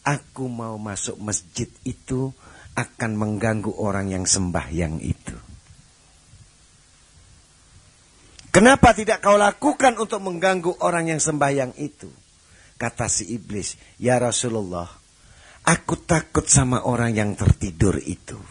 [0.08, 2.32] Aku mau masuk masjid itu
[2.74, 5.36] akan mengganggu orang yang sembahyang itu.
[8.50, 12.10] Kenapa tidak kau lakukan untuk mengganggu orang yang sembahyang itu?
[12.80, 14.88] Kata si iblis, ya Rasulullah,
[15.70, 18.42] Aku takut sama orang yang tertidur itu.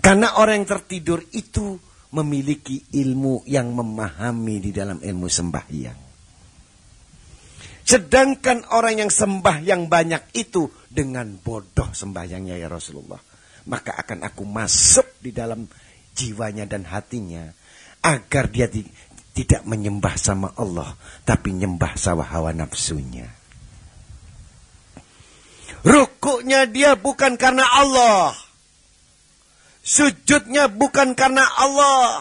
[0.00, 1.76] Karena orang yang tertidur itu
[2.16, 6.00] memiliki ilmu yang memahami di dalam ilmu sembahyang.
[7.84, 13.20] Sedangkan orang yang sembahyang banyak itu dengan bodoh sembahyangnya ya Rasulullah.
[13.68, 15.68] Maka akan aku masuk di dalam
[16.16, 17.44] jiwanya dan hatinya.
[18.00, 18.80] Agar dia di,
[19.36, 20.96] tidak menyembah sama Allah.
[21.28, 23.39] Tapi nyembah sama hawa nafsunya.
[25.80, 28.36] Rukuknya dia bukan karena Allah.
[29.80, 32.20] Sujudnya bukan karena Allah.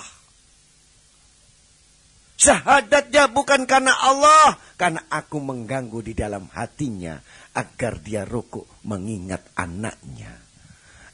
[2.39, 4.55] Syahadatnya bukan karena Allah.
[4.79, 7.19] Karena aku mengganggu di dalam hatinya.
[7.51, 10.39] Agar dia rukuk mengingat anaknya.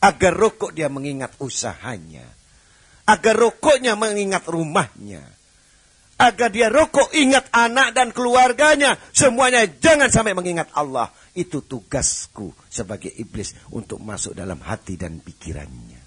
[0.05, 2.29] Agar rukuk dia mengingat usahanya.
[3.09, 5.25] Agar rukuknya mengingat rumahnya.
[6.21, 8.93] Agar dia rukuk ingat anak dan keluarganya.
[9.09, 11.09] Semuanya jangan sampai mengingat Allah.
[11.35, 15.99] Itu tugasku sebagai iblis untuk masuk dalam hati dan pikirannya.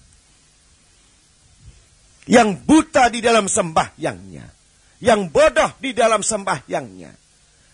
[2.29, 4.45] Yang buta di dalam sembahyangnya.
[4.99, 7.13] Yang bodoh di dalam sembahyangnya.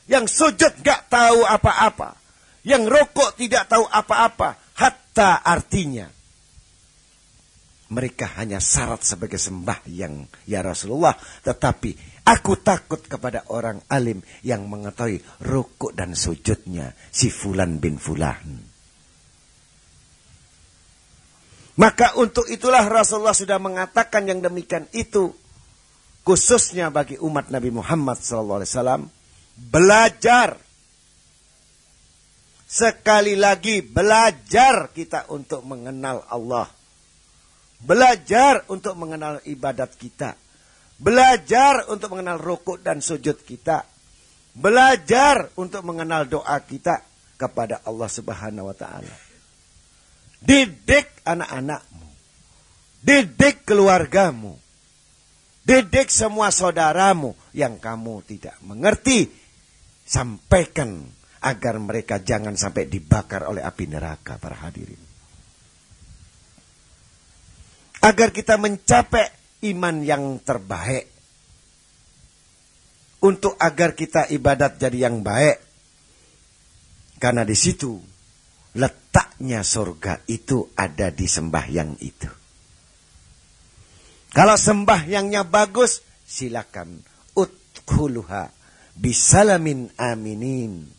[0.08, 2.16] Yang sujud gak tahu apa-apa.
[2.64, 4.76] Yang rokok tidak tahu apa-apa.
[4.76, 6.08] Hatta artinya.
[7.86, 11.16] Mereka hanya syarat sebagai sembahyang ya Rasulullah.
[11.20, 18.66] Tetapi Aku takut kepada orang alim yang mengetahui rukuk dan sujudnya si Fulan bin Fulan.
[21.78, 25.38] Maka untuk itulah Rasulullah sudah mengatakan yang demikian itu
[26.26, 29.06] khususnya bagi umat Nabi Muhammad SAW
[29.54, 30.58] belajar.
[32.66, 36.66] Sekali lagi belajar kita untuk mengenal Allah.
[37.86, 40.34] Belajar untuk mengenal ibadat kita
[40.96, 43.84] Belajar untuk mengenal rukuk dan sujud kita.
[44.56, 47.04] Belajar untuk mengenal doa kita
[47.36, 49.16] kepada Allah Subhanahu wa taala.
[50.39, 52.08] Didik anak-anakmu.
[53.04, 54.56] Didik keluargamu.
[55.66, 59.28] Didik semua saudaramu yang kamu tidak mengerti.
[60.06, 61.04] Sampaikan
[61.43, 65.02] agar mereka jangan sampai dibakar oleh api neraka para hadirin.
[68.06, 71.09] Agar kita mencapai iman yang terbaik.
[73.26, 75.57] Untuk agar kita ibadat jadi yang baik.
[77.18, 77.97] Karena di situ
[78.76, 82.30] letaknya surga itu ada di sembahyang itu.
[84.36, 86.99] Kalau sembahyangnya bagus, silakan
[87.34, 88.51] udkhuluha
[88.99, 90.91] bisalamin aminin.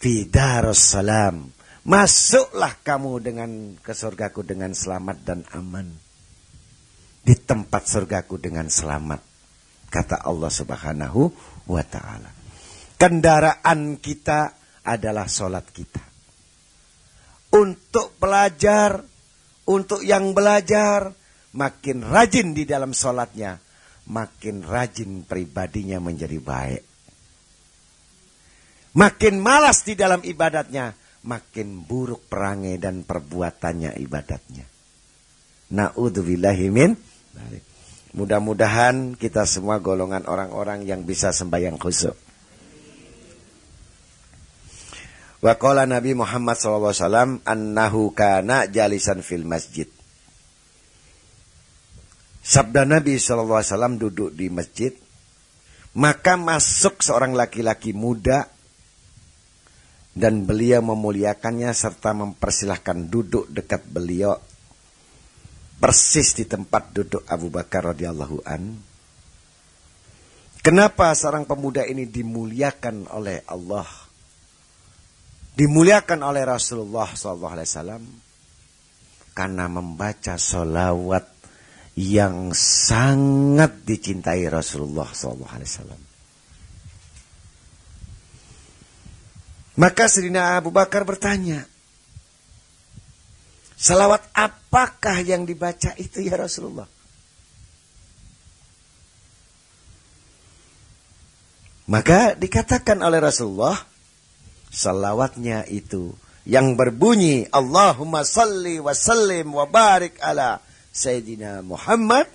[0.00, 1.59] Fidaros salam.
[1.80, 3.50] Masuklah kamu dengan
[3.80, 5.88] ke surgaku dengan selamat dan aman.
[7.24, 9.20] Di tempat surgaku dengan selamat.
[9.88, 11.22] Kata Allah subhanahu
[11.72, 12.30] wa ta'ala.
[13.00, 14.52] Kendaraan kita
[14.84, 16.04] adalah sholat kita.
[17.50, 19.00] Untuk pelajar,
[19.66, 21.10] untuk yang belajar,
[21.56, 23.58] makin rajin di dalam sholatnya,
[24.12, 26.84] makin rajin pribadinya menjadi baik.
[28.94, 30.94] Makin malas di dalam ibadatnya,
[31.24, 34.64] makin buruk perangai dan perbuatannya ibadatnya.
[35.70, 36.96] Na'udzubillahimin.
[38.10, 42.18] Mudah-mudahan kita semua golongan orang-orang yang bisa sembahyang khusyuk.
[45.40, 49.88] Wa qala Nabi Muhammad SAW annahu kana jalisan fil masjid.
[52.44, 54.92] Sabda Nabi SAW duduk di masjid.
[55.90, 58.46] Maka masuk seorang laki-laki muda
[60.10, 64.34] dan beliau memuliakannya serta mempersilahkan duduk dekat beliau
[65.80, 68.76] persis di tempat duduk Abu Bakar radhiyallahu an.
[70.60, 73.88] Kenapa seorang pemuda ini dimuliakan oleh Allah?
[75.56, 78.04] Dimuliakan oleh Rasulullah SAW
[79.32, 81.24] karena membaca solawat
[81.96, 86.09] yang sangat dicintai Rasulullah SAW.
[89.78, 91.66] Maka Sayyidina Abu Bakar bertanya,
[93.80, 96.84] Salawat apakah yang dibaca itu ya Rasulullah?
[101.88, 103.74] Maka dikatakan oleh Rasulullah,
[104.68, 106.14] salawatnya itu
[106.46, 110.60] yang berbunyi Allahumma salli wa sallim wa barik ala
[110.92, 112.28] Sayyidina Muhammad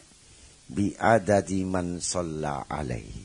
[0.66, 3.25] bi adadi man salla alaihi.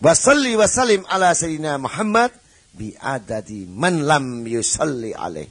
[0.00, 2.32] Wasalli wasalim ala Sayyidina Muhammad
[2.72, 5.44] bi adadi man lam yusalli alaih.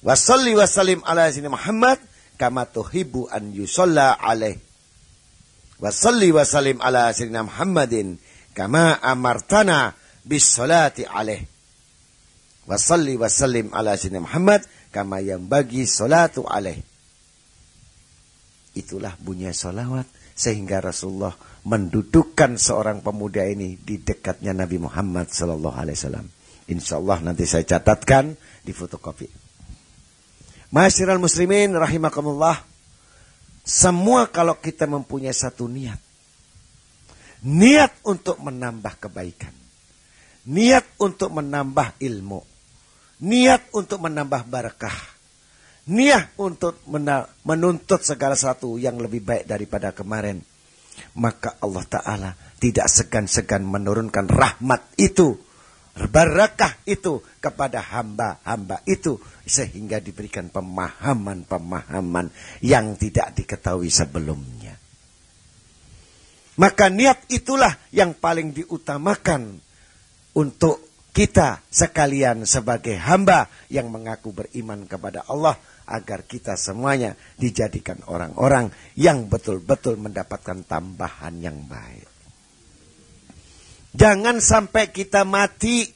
[0.00, 2.00] Wasalli wasalim ala Sayyidina Muhammad
[2.40, 4.56] kama tuhibbu an yusalla alaih.
[5.84, 8.16] Wasalli wasalim ala Sayyidina Muhammadin
[8.56, 9.92] kama amartana
[10.24, 11.44] bis salati alaih.
[12.64, 14.64] Wasalli wasalim ala Sayyidina Muhammad
[14.96, 16.80] kama yang bagi salatu alaih.
[18.72, 21.36] Itulah bunyi salawat sehingga Rasulullah
[21.66, 26.26] mendudukkan seorang pemuda ini di dekatnya Nabi Muhammad Sallallahu Alaihi Wasallam.
[26.70, 29.26] Insya Allah nanti saya catatkan di fotokopi.
[30.70, 32.62] Masyiral muslimin rahimakumullah.
[33.66, 35.98] Semua kalau kita mempunyai satu niat.
[37.42, 39.54] Niat untuk menambah kebaikan.
[40.46, 42.40] Niat untuk menambah ilmu.
[43.26, 45.16] Niat untuk menambah barakah
[45.86, 46.82] niat untuk
[47.46, 50.42] menuntut segala sesuatu yang lebih baik daripada kemarin.
[51.16, 52.30] Maka Allah Ta'ala
[52.60, 55.36] tidak segan-segan menurunkan rahmat itu,
[56.12, 59.16] barakah itu kepada hamba-hamba itu.
[59.46, 62.32] Sehingga diberikan pemahaman-pemahaman
[62.64, 64.74] yang tidak diketahui sebelumnya.
[66.56, 69.60] Maka niat itulah yang paling diutamakan
[70.36, 70.80] untuk
[71.16, 75.56] kita sekalian sebagai hamba yang mengaku beriman kepada Allah
[75.86, 82.10] agar kita semuanya dijadikan orang-orang yang betul-betul mendapatkan tambahan yang baik.
[83.96, 85.88] Jangan sampai kita mati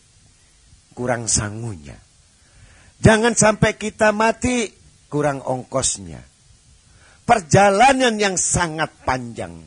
[0.97, 1.99] kurang sangunya.
[3.01, 4.73] Jangan sampai kita mati
[5.13, 6.23] kurang ongkosnya.
[7.29, 9.61] Perjalanan yang sangat panjang.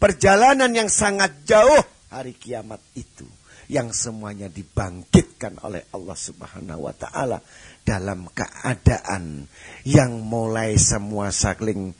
[0.00, 3.28] Perjalanan yang sangat jauh hari kiamat itu
[3.70, 7.38] yang semuanya dibangkitkan oleh Allah Subhanahu wa taala
[7.82, 9.48] dalam keadaan
[9.82, 11.92] yang mulai semua saling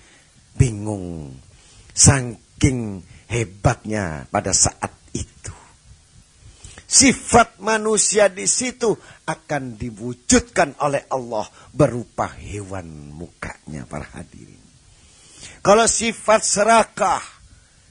[0.54, 1.34] bingung
[1.94, 5.54] saking hebatnya pada saat itu.
[6.90, 8.90] Sifat manusia di situ
[9.28, 14.58] akan diwujudkan oleh Allah berupa hewan mukanya para hadirin.
[15.62, 17.22] Kalau sifat serakah,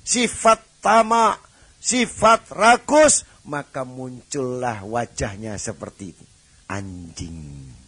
[0.04, 1.40] sifat tamak,
[1.80, 6.12] sifat rakus, maka muncullah wajahnya seperti
[6.68, 7.79] anjing.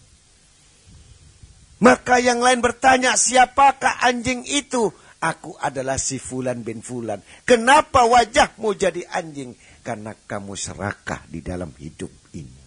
[1.82, 4.94] Maka yang lain bertanya, siapakah anjing itu?
[5.22, 7.22] aku adalah si Fulan bin Fulan.
[7.46, 9.54] Kenapa wajahmu jadi anjing?
[9.86, 12.60] Karena kamu serakah di dalam hidup ini.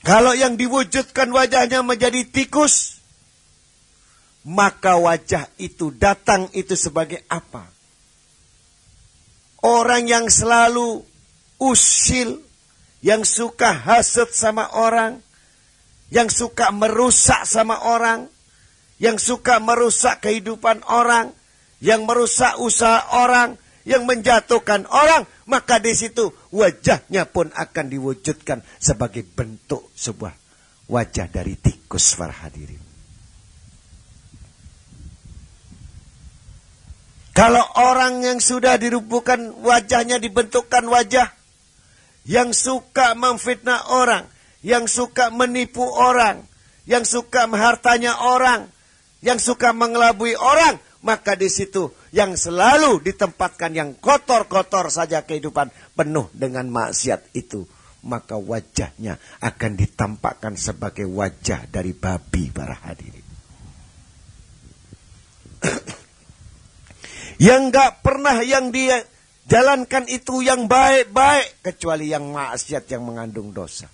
[0.00, 3.00] Kalau yang diwujudkan wajahnya menjadi tikus,
[4.48, 7.68] maka wajah itu datang itu sebagai apa?
[9.60, 11.04] Orang yang selalu
[11.60, 12.40] usil,
[13.04, 15.20] yang suka hasut sama orang,
[16.10, 18.26] yang suka merusak sama orang,
[18.98, 21.30] yang suka merusak kehidupan orang,
[21.80, 23.56] yang merusak usaha orang,
[23.88, 30.34] yang menjatuhkan orang, maka di situ wajahnya pun akan diwujudkan sebagai bentuk sebuah
[30.90, 32.82] wajah dari tikus para hadirin.
[37.30, 41.30] Kalau orang yang sudah dirubuhkan wajahnya dibentukkan wajah
[42.28, 44.28] yang suka memfitnah orang,
[44.60, 46.44] yang suka menipu orang,
[46.84, 48.68] yang suka menghartanya orang,
[49.24, 56.28] yang suka mengelabui orang, maka di situ yang selalu ditempatkan yang kotor-kotor saja kehidupan penuh
[56.36, 57.64] dengan maksiat itu,
[58.04, 63.26] maka wajahnya akan ditampakkan sebagai wajah dari babi para hadirin.
[67.40, 69.00] Yang gak pernah yang dia
[69.48, 71.64] jalankan itu yang baik-baik.
[71.64, 73.88] Kecuali yang maksiat yang mengandung dosa.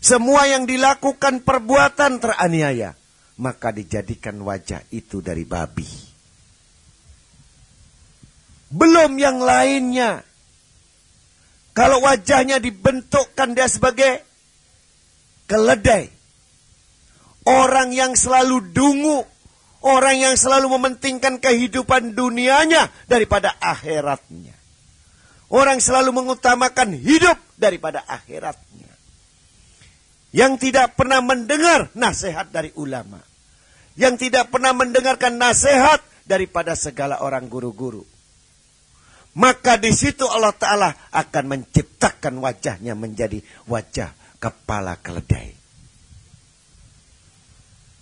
[0.00, 2.96] Semua yang dilakukan perbuatan teraniaya.
[3.40, 5.88] Maka dijadikan wajah itu dari babi.
[8.68, 10.20] Belum yang lainnya.
[11.72, 14.24] Kalau wajahnya dibentukkan dia sebagai
[15.48, 16.12] keledai.
[17.48, 19.24] Orang yang selalu dungu
[19.80, 24.52] Orang yang selalu mementingkan kehidupan dunianya daripada akhiratnya.
[25.48, 28.69] Orang selalu mengutamakan hidup daripada akhiratnya.
[30.30, 33.18] Yang tidak pernah mendengar nasihat dari ulama.
[33.98, 38.06] Yang tidak pernah mendengarkan nasihat daripada segala orang guru-guru.
[39.34, 43.38] Maka di situ Allah Ta'ala akan menciptakan wajahnya menjadi
[43.70, 44.10] wajah
[44.42, 45.54] kepala keledai.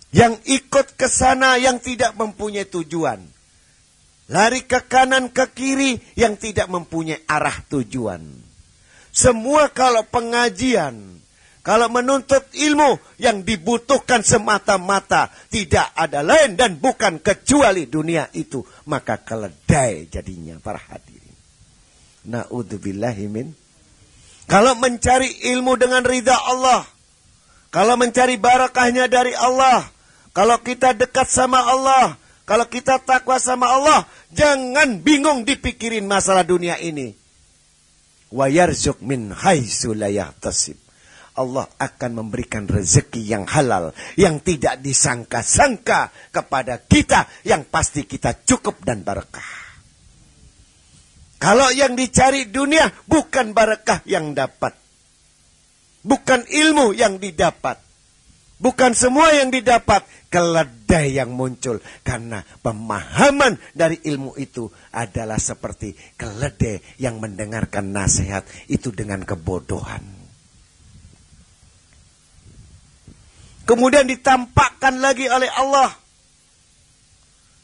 [0.09, 3.21] Yang ikut ke sana yang tidak mempunyai tujuan.
[4.29, 8.21] Lari ke kanan ke kiri yang tidak mempunyai arah tujuan.
[9.09, 11.17] Semua kalau pengajian,
[11.59, 19.19] kalau menuntut ilmu yang dibutuhkan semata-mata tidak ada lain dan bukan kecuali dunia itu, maka
[19.19, 21.35] keledai jadinya para hadirin.
[22.31, 23.51] Naudzubillahimin.
[24.49, 26.87] Kalau mencari ilmu dengan ridha Allah,
[27.69, 29.83] kalau mencari barakahnya dari Allah,
[30.31, 32.17] kalau kita dekat sama Allah,
[32.49, 37.13] kalau kita takwa sama Allah, jangan bingung dipikirin masalah dunia ini.
[38.33, 39.93] Wa yarzuk min haitsu
[41.39, 48.83] Allah akan memberikan rezeki yang halal, yang tidak disangka-sangka kepada kita, yang pasti kita cukup
[48.83, 49.71] dan berkah.
[51.39, 54.75] Kalau yang dicari dunia bukan berkah yang dapat.
[56.03, 57.79] Bukan ilmu yang didapat.
[58.59, 61.79] Bukan semua yang didapat, keledai yang muncul.
[62.03, 70.18] Karena pemahaman dari ilmu itu adalah seperti keledai yang mendengarkan nasihat itu dengan kebodohan.
[73.69, 75.93] Kemudian ditampakkan lagi oleh Allah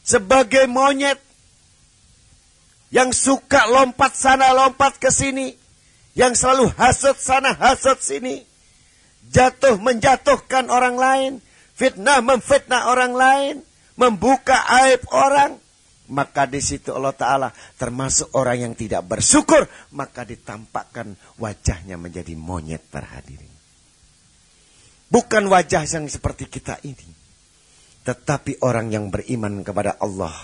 [0.06, 1.18] sebagai monyet
[2.94, 5.50] yang suka lompat sana lompat ke sini,
[6.14, 8.46] yang selalu hasut sana hasut sini
[9.34, 11.32] jatuh menjatuhkan orang lain,
[11.74, 13.54] fitnah memfitnah orang lain,
[13.98, 15.58] membuka aib orang,
[16.06, 19.66] maka di situ Allah Ta'ala termasuk orang yang tidak bersyukur,
[19.98, 23.45] maka ditampakkan wajahnya menjadi monyet terhadirin.
[25.06, 27.10] Bukan wajah yang seperti kita ini.
[28.02, 30.34] Tetapi orang yang beriman kepada Allah.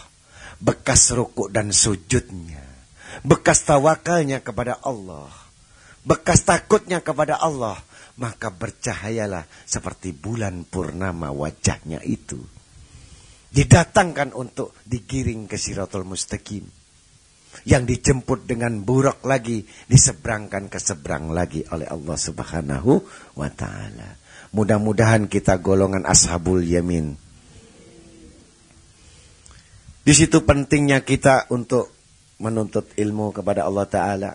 [0.62, 2.62] Bekas rukuk dan sujudnya.
[3.26, 5.30] Bekas tawakalnya kepada Allah.
[6.02, 7.78] Bekas takutnya kepada Allah
[8.20, 12.40] maka bercahayalah seperti bulan purnama wajahnya itu.
[13.52, 16.64] Didatangkan untuk digiring ke Siratul Mustaqim.
[17.62, 22.92] Yang dijemput dengan buruk lagi, diseberangkan ke seberang lagi oleh Allah Subhanahu
[23.38, 24.18] wa taala.
[24.50, 27.14] Mudah-mudahan kita golongan ashabul yamin.
[30.02, 31.94] Di situ pentingnya kita untuk
[32.42, 34.30] menuntut ilmu kepada Allah taala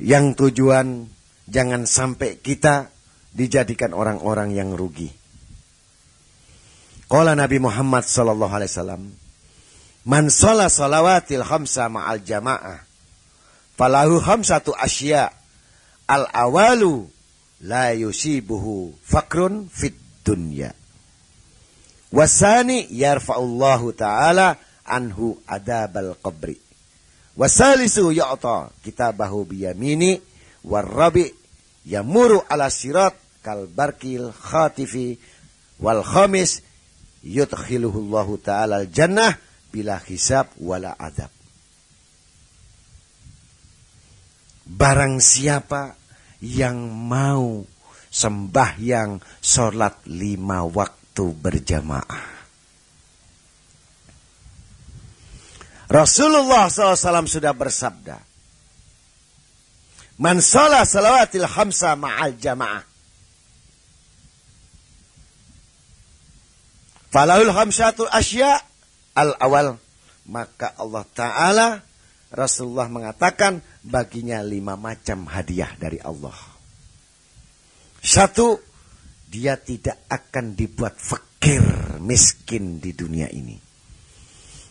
[0.00, 1.06] yang tujuan
[1.46, 2.90] jangan sampai kita
[3.34, 5.12] dijadikan orang-orang yang rugi.
[7.06, 9.02] Qala Nabi Muhammad sallallahu alaihi wasallam,
[10.04, 12.80] "Man shalla salawatil khamsa ma'al jamaah,
[13.76, 15.32] falahu khamsatu asya.
[16.04, 17.08] Al-awalu
[17.64, 20.72] la yusibuhu fakrun fit dunya."
[22.12, 26.60] Wasani yarfa'ullahu ta'ala anhu adabal qabri.
[27.34, 30.22] Wasalisu ya'ta kitabahu biyamini
[30.62, 31.34] warrabi
[31.82, 35.18] yamuru ala sirat kal barkil khatifi
[35.82, 36.62] wal khamis
[37.26, 39.34] yudkhiluhu Allah taala al jannah
[39.74, 41.34] bila hisab wala adab.
[44.70, 45.98] Barang siapa
[46.38, 47.66] yang mau
[48.06, 52.30] sembahyang sholat lima waktu berjamaah.
[55.90, 58.16] Rasulullah SAW sudah bersabda.
[60.22, 62.94] Man sholat salawatil hamsa ma'al jamaah.
[67.10, 68.58] Falahul hamsatul asya
[69.14, 69.78] al awal.
[70.24, 71.68] Maka Allah Ta'ala
[72.34, 76.34] Rasulullah mengatakan baginya lima macam hadiah dari Allah.
[78.02, 78.58] Satu,
[79.30, 81.62] dia tidak akan dibuat fakir
[82.02, 83.56] miskin di dunia ini.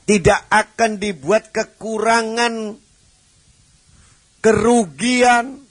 [0.03, 2.75] Tidak akan dibuat kekurangan,
[4.43, 5.63] kerugian,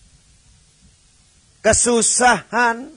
[1.61, 2.89] kesusahan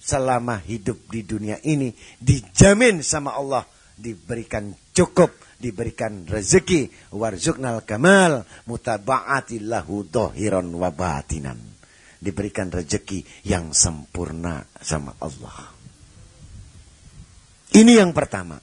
[0.00, 1.92] selama hidup di dunia ini
[2.22, 11.56] dijamin sama Allah diberikan cukup diberikan rezeki warzuknal kamal mutaba'atillahu dohiron wabatinan
[12.20, 15.72] diberikan rejeki yang sempurna sama Allah.
[17.76, 18.56] Ini yang pertama.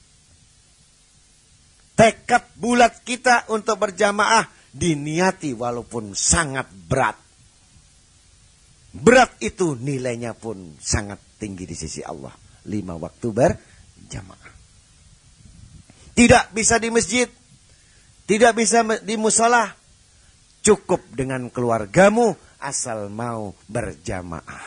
[1.94, 7.18] Tekad bulat kita untuk berjamaah diniati walaupun sangat berat.
[8.94, 12.34] Berat itu nilainya pun sangat tinggi di sisi Allah.
[12.66, 14.43] Lima waktu berjamaah.
[16.14, 17.26] Tidak bisa di masjid.
[18.24, 19.68] Tidak bisa di musola.
[20.64, 24.66] Cukup dengan keluargamu asal mau berjamaah.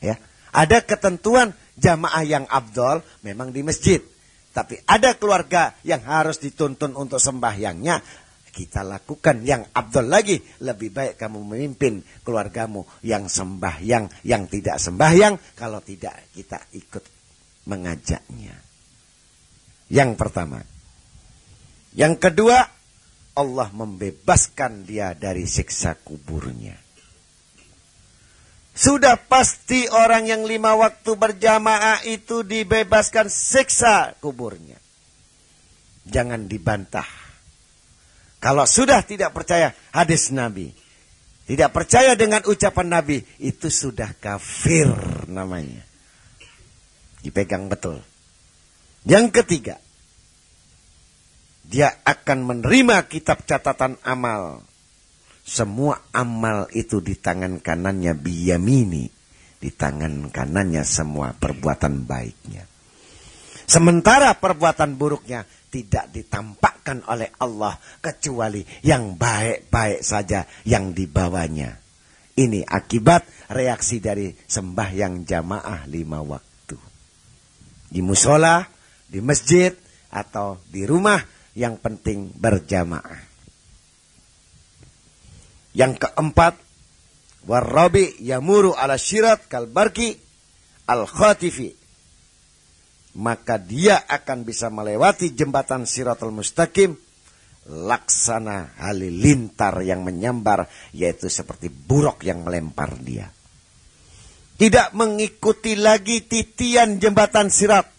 [0.00, 0.16] Ya,
[0.56, 4.00] ada ketentuan jamaah yang abdol memang di masjid.
[4.56, 8.00] Tapi ada keluarga yang harus dituntun untuk sembahyangnya.
[8.48, 10.40] Kita lakukan yang abdol lagi.
[10.64, 15.36] Lebih baik kamu memimpin keluargamu yang sembahyang, yang tidak sembahyang.
[15.52, 17.04] Kalau tidak kita ikut
[17.68, 18.65] mengajaknya.
[19.86, 20.62] Yang pertama.
[21.96, 22.58] Yang kedua,
[23.36, 26.76] Allah membebaskan dia dari siksa kuburnya.
[28.76, 34.76] Sudah pasti orang yang lima waktu berjamaah itu dibebaskan siksa kuburnya.
[36.04, 37.08] Jangan dibantah.
[38.36, 40.76] Kalau sudah tidak percaya hadis Nabi,
[41.48, 44.92] tidak percaya dengan ucapan Nabi, itu sudah kafir
[45.30, 45.82] namanya.
[47.24, 48.04] Dipegang betul.
[49.06, 49.78] Yang ketiga,
[51.62, 54.66] dia akan menerima kitab catatan amal.
[55.46, 59.06] Semua amal itu di tangan kanannya biyamini.
[59.56, 62.66] Di tangan kanannya semua perbuatan baiknya.
[63.66, 71.78] Sementara perbuatan buruknya tidak ditampakkan oleh Allah kecuali yang baik-baik saja yang dibawanya.
[72.36, 76.78] Ini akibat reaksi dari sembahyang jamaah lima waktu.
[77.90, 78.75] Di musola,
[79.06, 79.74] di masjid,
[80.10, 81.20] atau di rumah
[81.56, 83.20] yang penting berjamaah.
[85.76, 86.54] Yang keempat,
[87.44, 90.16] warabi yamuru ala syirat kalbarki
[90.88, 91.72] al khatifi.
[93.16, 96.92] Maka dia akan bisa melewati jembatan siratul mustaqim
[97.66, 103.32] laksana halilintar yang menyambar yaitu seperti buruk yang melempar dia.
[104.56, 107.95] Tidak mengikuti lagi titian jembatan sirat.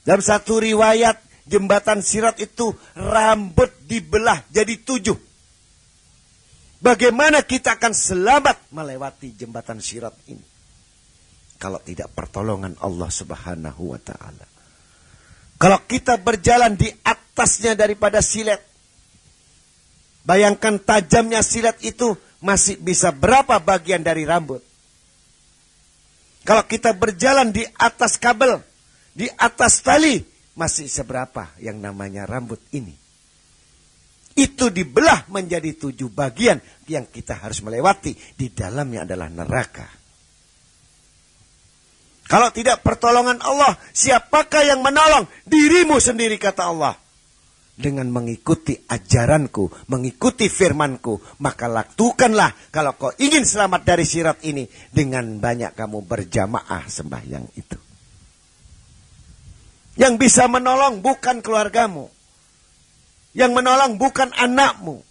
[0.00, 5.18] Dalam satu riwayat jembatan sirat itu rambut dibelah jadi tujuh.
[6.80, 10.40] Bagaimana kita akan selamat melewati jembatan sirat ini?
[11.60, 14.46] Kalau tidak pertolongan Allah subhanahu wa ta'ala.
[15.60, 18.64] Kalau kita berjalan di atasnya daripada silet.
[20.24, 24.64] Bayangkan tajamnya silet itu masih bisa berapa bagian dari rambut.
[26.48, 28.64] Kalau kita berjalan di atas kabel,
[29.10, 30.22] di atas tali,
[30.54, 32.94] masih seberapa yang namanya rambut ini.
[34.36, 38.14] Itu dibelah menjadi tujuh bagian yang kita harus melewati.
[38.14, 39.88] Di dalamnya adalah neraka.
[42.30, 45.26] Kalau tidak pertolongan Allah, siapakah yang menolong?
[45.42, 46.94] Dirimu sendiri kata Allah.
[47.74, 55.40] Dengan mengikuti ajaranku, mengikuti firmanku, maka lakukanlah kalau kau ingin selamat dari sirat ini dengan
[55.40, 57.89] banyak kamu berjamaah sembahyang itu.
[59.98, 62.10] Yang bisa menolong bukan keluargamu.
[63.34, 65.02] Yang menolong bukan anakmu.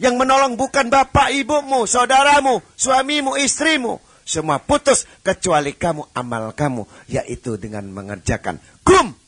[0.00, 4.00] Yang menolong bukan bapak ibumu, saudaramu, suamimu, istrimu.
[4.22, 9.18] semua putus kecuali kamu amal kamu yaitu dengan mengerjakan kum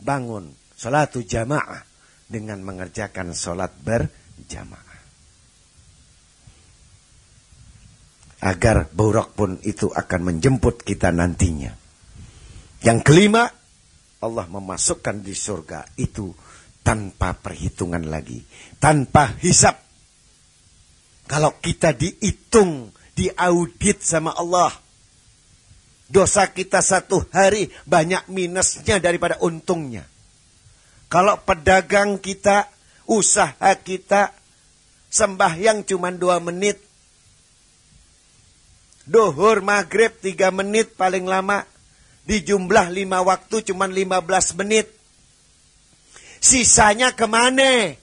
[0.00, 1.84] bangun salat jamaah
[2.26, 4.90] dengan mengerjakan salat berjamaah.
[8.42, 11.70] Agar buruk pun itu akan menjemput kita nantinya.
[12.82, 13.46] Yang kelima,
[14.22, 16.30] Allah memasukkan di surga itu
[16.86, 18.42] tanpa perhitungan lagi,
[18.78, 19.82] tanpa hisap.
[21.26, 24.70] Kalau kita dihitung, diaudit sama Allah,
[26.06, 30.06] dosa kita satu hari banyak minusnya daripada untungnya.
[31.10, 32.70] Kalau pedagang kita,
[33.10, 34.32] usaha kita,
[35.12, 36.80] sembahyang cuma dua menit,
[39.02, 41.66] Duhur maghrib tiga menit paling lama.
[42.22, 44.86] Di jumlah lima waktu cuma lima belas menit.
[46.42, 47.94] Sisanya ke mana?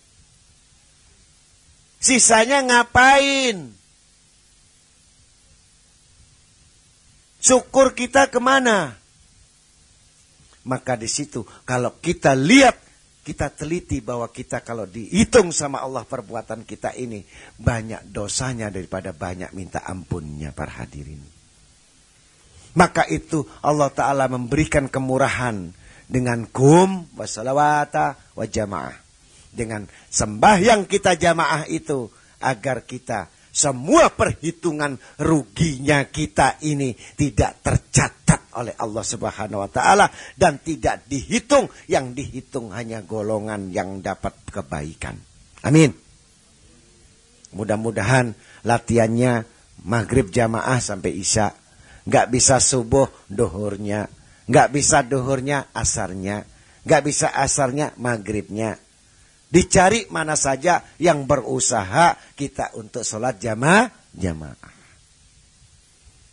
[1.99, 3.75] Sisanya ngapain?
[7.39, 8.99] Syukur kita ke mana?
[10.67, 12.75] Maka di situ kalau kita lihat
[13.23, 17.23] kita teliti bahwa kita kalau dihitung sama Allah perbuatan kita ini
[17.59, 21.38] banyak dosanya daripada banyak minta ampunnya para hadirin.
[22.77, 25.73] Maka itu Allah Ta'ala memberikan kemurahan
[26.09, 28.97] dengan kum wassalawata wa jamaah.
[29.49, 32.09] Dengan sembahyang kita jamaah itu
[32.41, 40.07] agar kita semua perhitungan ruginya kita ini tidak tercatat oleh Allah Subhanahu wa taala
[40.37, 45.17] dan tidak dihitung, yang dihitung hanya golongan yang dapat kebaikan.
[45.65, 45.91] Amin.
[47.51, 49.43] Mudah-mudahan latihannya
[49.83, 51.51] maghrib jamaah sampai isya.
[52.09, 54.09] Nggak bisa subuh dohurnya.
[54.49, 56.41] Nggak bisa dohurnya asarnya.
[56.81, 58.81] Nggak bisa asarnya maghribnya.
[59.49, 63.89] Dicari mana saja yang berusaha kita untuk sholat jamaah.
[64.13, 64.73] jamaah.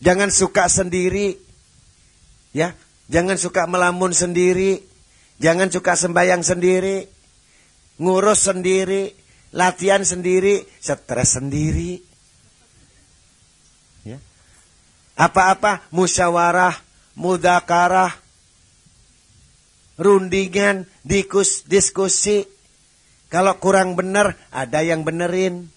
[0.01, 1.47] Jangan suka sendiri
[2.57, 2.73] Ya,
[3.13, 4.81] jangan suka melamun sendiri,
[5.37, 7.05] jangan suka sembayang sendiri,
[8.01, 9.13] ngurus sendiri,
[9.53, 12.01] latihan sendiri, stres sendiri.
[14.09, 14.17] Ya.
[15.17, 16.77] Apa-apa musyawarah,
[17.17, 18.13] mudakarah,
[19.97, 22.45] rundingan, dikus, diskusi.
[23.33, 25.73] Kalau kurang benar, ada yang benerin.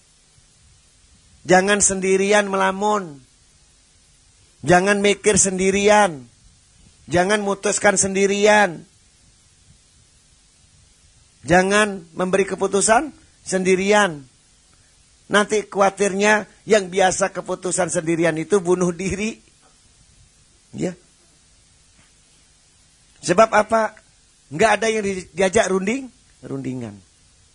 [1.48, 3.24] Jangan sendirian melamun.
[4.60, 6.28] Jangan mikir sendirian.
[7.08, 8.84] Jangan mutuskan sendirian.
[11.48, 14.28] Jangan memberi keputusan sendirian.
[15.32, 19.34] Nanti khawatirnya yang biasa keputusan sendirian itu bunuh diri.
[20.70, 20.94] Ya.
[23.26, 23.98] Sebab apa?
[24.54, 25.02] Enggak ada yang
[25.34, 26.06] diajak runding,
[26.46, 26.94] rundingan.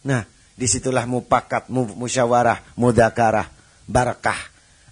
[0.03, 3.47] Nah, di situlah mupakat, musyawarah, mudakarah,
[3.87, 4.39] barakah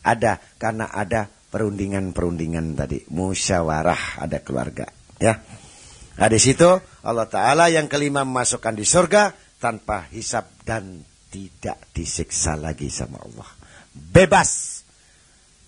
[0.03, 4.87] ada karena ada perundingan-perundingan tadi, musyawarah ada keluarga,
[5.19, 5.35] ya.
[6.13, 6.67] Nah, di situ
[7.03, 13.62] Allah taala yang kelima memasukkan di surga tanpa hisap dan tidak disiksa lagi sama Allah.
[13.93, 14.81] Bebas.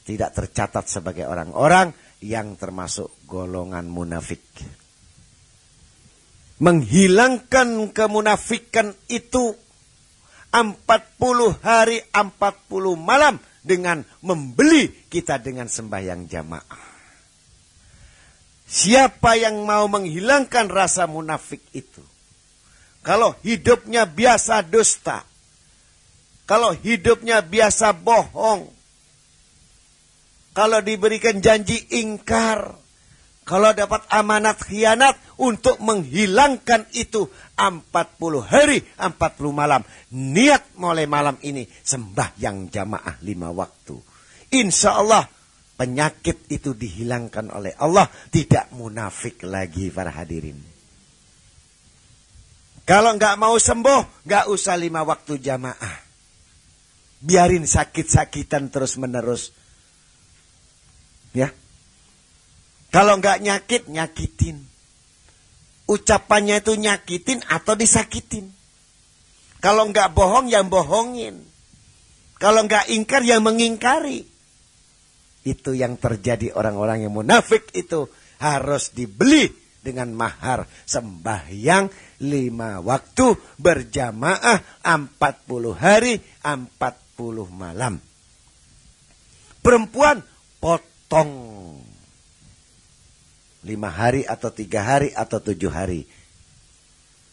[0.06, 1.90] Tidak tercatat sebagai orang-orang
[2.22, 4.42] yang termasuk golongan munafik.
[6.62, 9.54] Menghilangkan kemunafikan itu
[10.54, 10.72] 40
[11.66, 16.86] hari 40 malam dengan membeli kita dengan sembahyang jamaah.
[18.66, 22.02] Siapa yang mau menghilangkan rasa munafik itu?
[23.06, 25.22] Kalau hidupnya biasa dusta,
[26.46, 28.70] kalau hidupnya biasa bohong,
[30.54, 32.78] kalau diberikan janji ingkar,
[33.46, 37.82] kalau dapat amanat khianat untuk menghilangkan itu 40
[38.46, 39.12] hari, 40
[39.54, 39.82] malam.
[40.14, 43.98] Niat mulai malam ini sembahyang jamaah lima waktu.
[44.54, 45.26] Insya Allah
[45.76, 48.06] penyakit itu dihilangkan oleh Allah.
[48.08, 50.58] Tidak munafik lagi para hadirin.
[52.86, 56.05] Kalau nggak mau sembuh, nggak usah lima waktu jamaah.
[57.26, 59.50] Biarin sakit-sakitan terus menerus.
[61.34, 61.50] Ya,
[62.96, 64.64] kalau nggak nyakit, nyakitin.
[65.84, 68.48] Ucapannya itu nyakitin atau disakitin.
[69.60, 71.44] Kalau nggak bohong, yang bohongin.
[72.40, 74.24] Kalau nggak ingkar, yang mengingkari.
[75.44, 78.08] Itu yang terjadi orang-orang yang munafik itu
[78.40, 79.52] harus dibeli
[79.84, 81.92] dengan mahar sembahyang
[82.26, 87.05] lima waktu berjamaah empat puluh hari empat
[87.52, 87.98] malam.
[89.64, 90.22] Perempuan
[90.62, 91.32] potong
[93.66, 96.06] lima hari atau tiga hari atau tujuh hari.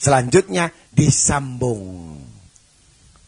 [0.01, 2.17] Selanjutnya disambung.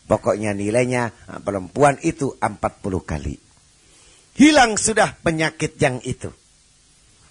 [0.05, 2.59] Pokoknya nilainya ah, perempuan itu 40
[3.05, 3.37] kali.
[4.35, 6.33] hilang sudah penyakit yang itu.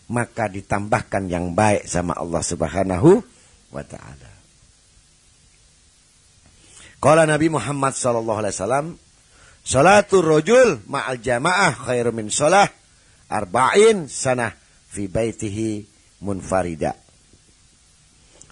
[0.10, 3.24] Maka ditambahkan yang baik sama Allah Subhanahu
[3.74, 4.32] wa taala.
[7.04, 8.88] Kala Nabi Muhammad sallallahu alaihi wasallam,
[9.64, 12.68] "Salatul rajul ma'al jamaah khairu min salah
[13.31, 14.52] arba'in sanah
[14.91, 15.88] fi baitihi
[16.22, 16.99] munfarida."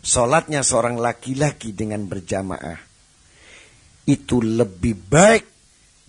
[0.02, 2.80] Salatnya seorang laki-laki dengan berjamaah
[4.10, 5.46] itu lebih baik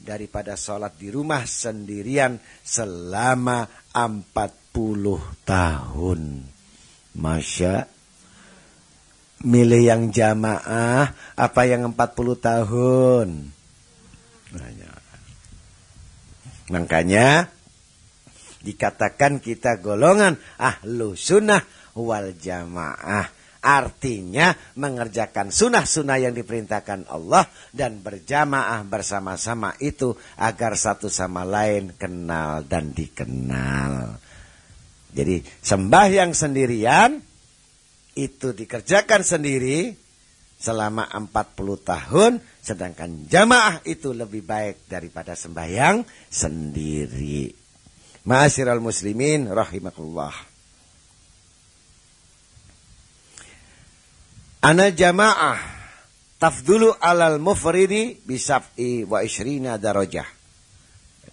[0.01, 6.21] daripada sholat di rumah sendirian selama 40 tahun.
[7.13, 7.85] Masya
[9.45, 13.29] milih yang jamaah apa yang 40 tahun.
[16.73, 17.53] Makanya
[18.65, 21.61] dikatakan kita golongan ahlu sunnah
[21.93, 31.47] wal jamaah Artinya mengerjakan sunnah-sunnah yang diperintahkan Allah dan berjamaah bersama-sama itu agar satu sama
[31.47, 34.19] lain kenal dan dikenal.
[35.15, 37.23] Jadi sembahyang sendirian
[38.19, 39.95] itu dikerjakan sendiri
[40.59, 41.31] selama 40
[41.87, 42.33] tahun
[42.63, 47.51] sedangkan jamaah itu lebih baik daripada sembahyang sendiri.
[48.23, 50.31] Ma'asyiral muslimin rahimakumullah.
[54.63, 55.59] Ana jamaah
[56.39, 60.31] tafdulu alal mufridi bisaf'i wa ishrina darajah.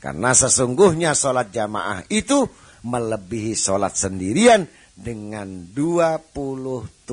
[0.01, 2.49] Karena sesungguhnya sholat jamaah itu
[2.81, 4.65] melebihi sholat sendirian
[4.97, 7.05] dengan 27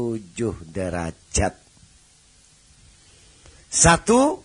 [0.72, 1.65] derajat.
[3.77, 4.40] Satu,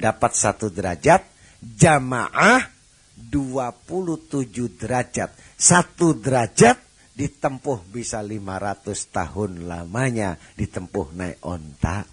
[0.00, 1.28] dapat satu derajat,
[1.60, 2.72] jamaah
[3.20, 5.28] 27 derajat.
[5.60, 6.80] Satu derajat
[7.12, 12.08] ditempuh bisa 500 tahun lamanya ditempuh naik onta.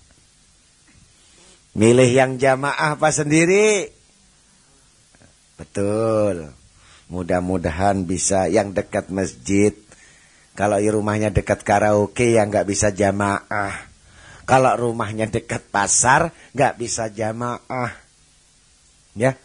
[1.80, 3.88] Milih yang jamaah apa sendiri?
[5.56, 6.52] Betul.
[7.08, 9.72] Mudah-mudahan bisa yang dekat masjid.
[10.60, 13.87] Kalau rumahnya dekat karaoke yang nggak bisa jamaah.
[14.48, 17.92] Kalau rumahnya dekat pasar nggak bisa jamaah.
[19.12, 19.36] Ya.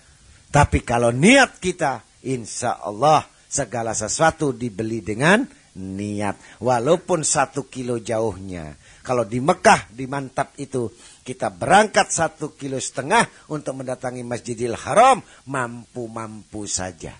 [0.52, 5.42] Tapi kalau niat kita insya Allah segala sesuatu dibeli dengan
[5.74, 6.62] niat.
[6.62, 8.78] Walaupun satu kilo jauhnya.
[9.02, 10.86] Kalau di Mekah, di Mantap itu,
[11.26, 15.18] kita berangkat satu kilo setengah untuk mendatangi Masjidil Haram,
[15.50, 17.10] mampu-mampu saja.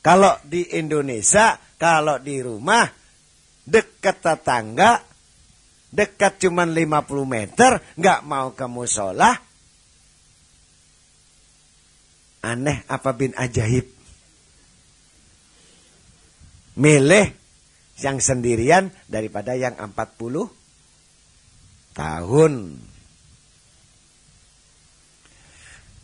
[0.00, 2.88] Kalau di Indonesia, kalau di rumah,
[3.68, 5.11] dekat tetangga,
[5.92, 9.36] dekat cuma 50 meter, nggak mau ke musola,
[12.42, 13.86] aneh apa bin ajaib
[16.74, 17.30] milih
[18.02, 20.50] yang sendirian daripada yang 40
[21.94, 22.52] tahun.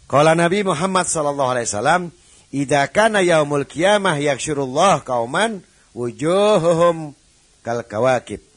[0.09, 2.03] Kala Nabi Muhammad sallallahu alaihi wasallam,
[2.49, 5.61] "Idza kana yaumul qiyamah yaksyurullah qauman
[5.93, 7.13] wujuhuhum
[7.61, 8.48] kal kawakib."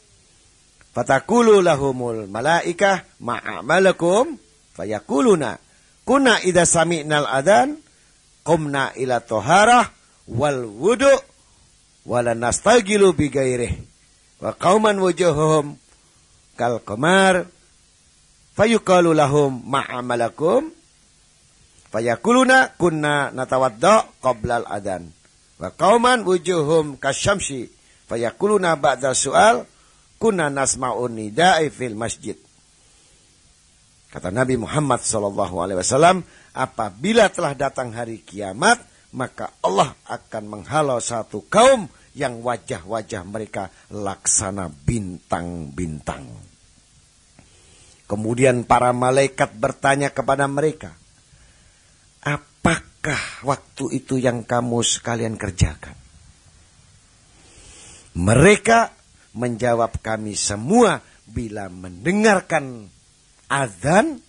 [0.92, 4.36] Fatakulu lahumul malaikah ma'amalakum
[4.76, 5.56] fayakuluna.
[6.04, 7.80] Kunna idza sami'nal adan
[8.44, 9.88] qumna ila toharah
[10.28, 11.32] wal wudu'
[12.06, 13.74] wala nastagilu bi gairih
[14.42, 15.78] wa qauman wujuhuhum
[16.58, 17.46] kal qamar
[18.58, 20.74] fayuqalu lahum ma'amalakum
[21.94, 25.14] fayakuluna kunna natawadda qabla al-adan
[25.62, 27.70] wa qauman wujuhum kasyamsi
[28.10, 29.70] fayakuluna ba'da su'al
[30.22, 32.38] kunna nasma'un nida'i fil masjid
[34.14, 36.22] kata Nabi Muhammad sallallahu alaihi wasallam
[36.54, 38.78] apabila telah datang hari kiamat
[39.12, 46.28] maka Allah akan menghalau satu kaum yang wajah-wajah mereka laksana bintang-bintang.
[48.08, 50.92] Kemudian para malaikat bertanya kepada mereka,
[52.24, 55.96] apakah waktu itu yang kamu sekalian kerjakan?
[58.12, 58.92] Mereka
[59.36, 62.92] menjawab kami semua bila mendengarkan
[63.48, 64.20] azan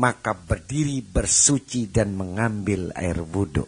[0.00, 3.66] maka berdiri bersuci dan mengambil air wudhu.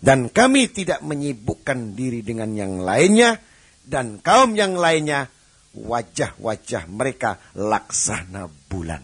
[0.00, 3.40] Dan kami tidak menyibukkan diri dengan yang lainnya
[3.82, 5.26] dan kaum yang lainnya
[5.76, 9.02] wajah-wajah mereka laksana bulan.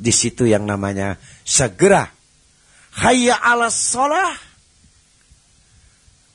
[0.00, 2.08] Di situ yang namanya segera
[3.04, 4.49] hayya ala sholah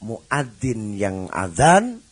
[0.06, 2.06] muadzin yang azan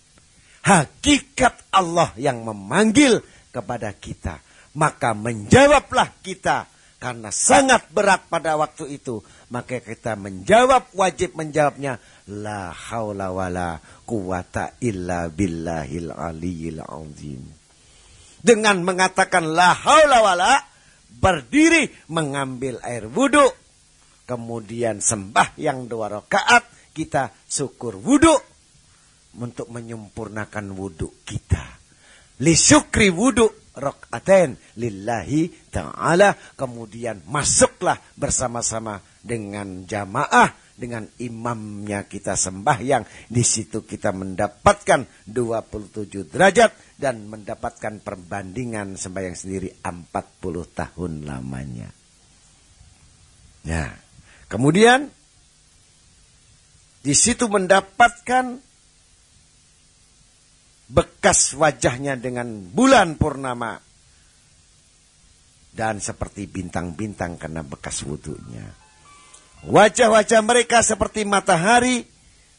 [0.66, 3.22] hakikat Allah yang memanggil
[3.54, 4.42] kepada kita.
[4.74, 6.66] Maka menjawablah kita
[6.98, 9.22] karena sangat berat pada waktu itu.
[9.54, 12.02] Maka kita menjawab, wajib menjawabnya.
[12.32, 17.44] La haula wa la quwata illa billahil aliyil azim.
[18.40, 20.54] Dengan mengatakan la haula wa la,
[21.20, 23.52] berdiri mengambil air wudhu.
[24.24, 26.64] Kemudian sembah yang dua rakaat
[26.94, 28.38] kita syukur wudhu
[29.42, 31.82] untuk menyempurnakan wudhu kita.
[32.46, 36.38] Li syukri wudhu rakatain lillahi ta'ala.
[36.54, 43.30] Kemudian masuklah bersama-sama dengan jamaah dengan imamnya kita sembahyang.
[43.30, 49.94] Di situ kita mendapatkan 27 derajat dan mendapatkan perbandingan sembahyang sendiri 40
[50.74, 51.90] tahun lamanya.
[53.64, 53.90] Nah,
[54.52, 55.08] kemudian
[57.04, 58.64] di situ mendapatkan
[60.88, 63.76] bekas wajahnya dengan bulan purnama
[65.74, 68.66] dan seperti bintang-bintang karena bekas wudhunya.
[69.68, 72.08] Wajah-wajah mereka seperti matahari.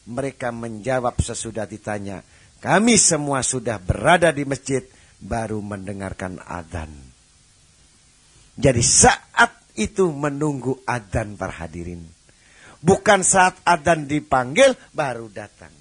[0.05, 2.21] Mereka menjawab sesudah ditanya.
[2.61, 4.85] Kami semua sudah berada di masjid
[5.17, 6.93] baru mendengarkan adzan.
[8.53, 12.14] Jadi saat itu menunggu adzan para hadirin.
[12.81, 15.71] Bukan saat adzan dipanggil baru datang.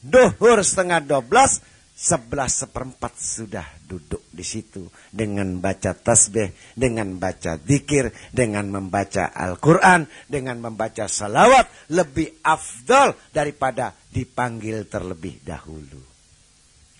[0.00, 1.60] Duhur setengah dua belas
[2.00, 10.08] sebelas seperempat sudah duduk di situ dengan baca tasbih, dengan baca zikir, dengan membaca Al-Quran,
[10.24, 16.00] dengan membaca salawat lebih afdal daripada dipanggil terlebih dahulu.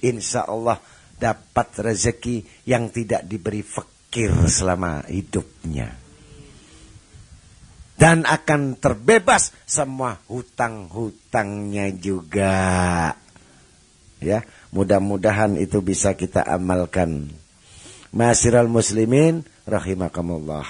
[0.05, 0.77] Insya Allah
[1.17, 6.10] dapat rezeki yang tidak diberi fakir selama hidupnya.
[8.01, 13.13] Dan akan terbebas semua hutang-hutangnya juga.
[14.25, 14.41] Ya,
[14.71, 17.27] Mudah-mudahan itu bisa kita amalkan.
[18.15, 20.67] Masiral muslimin rahimakumullah.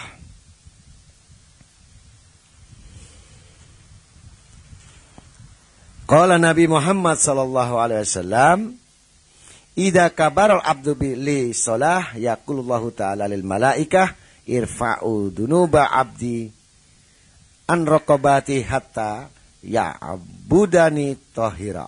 [6.08, 8.58] Qala Nabi Muhammad sallallahu alaihi wasallam,
[9.76, 14.16] "Idza kabara al-'abdu bi li shalah yaqulullahu ta'ala lil malaikah
[14.48, 16.59] irfa'u dunuba 'abdi
[17.70, 19.30] an raqabati hatta
[19.62, 21.86] ya'budani tahira."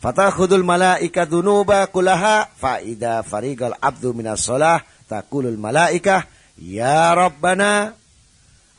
[0.00, 6.24] Fatakhudul malaika dunuba kulaha fa idza farigal abdu minas shalah taqulul malaikah
[6.56, 7.92] ya rabbana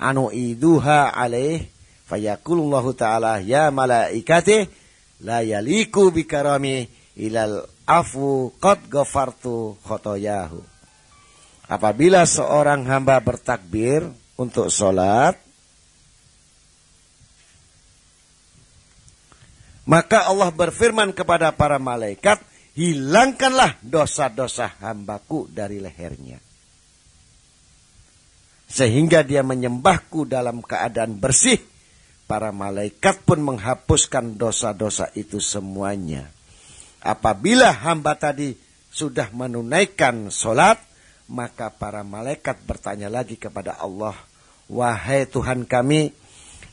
[0.01, 1.69] anu iduha alaih
[2.09, 4.65] fayaqulullahu ta'ala ya malaikati
[5.21, 6.89] la yaliku bikarami
[7.21, 10.57] ilal afu qad ghafartu khotoyahu
[11.69, 14.09] apabila seorang hamba bertakbir
[14.41, 15.37] untuk sholat
[19.91, 22.39] Maka Allah berfirman kepada para malaikat,
[22.79, 26.39] hilangkanlah dosa-dosa hambaku dari lehernya.
[28.71, 31.59] Sehingga dia menyembahku dalam keadaan bersih.
[32.23, 36.31] Para malaikat pun menghapuskan dosa-dosa itu semuanya.
[37.03, 38.55] Apabila hamba tadi
[38.87, 40.79] sudah menunaikan sholat,
[41.27, 44.15] maka para malaikat bertanya lagi kepada Allah,
[44.71, 46.15] Wahai Tuhan kami,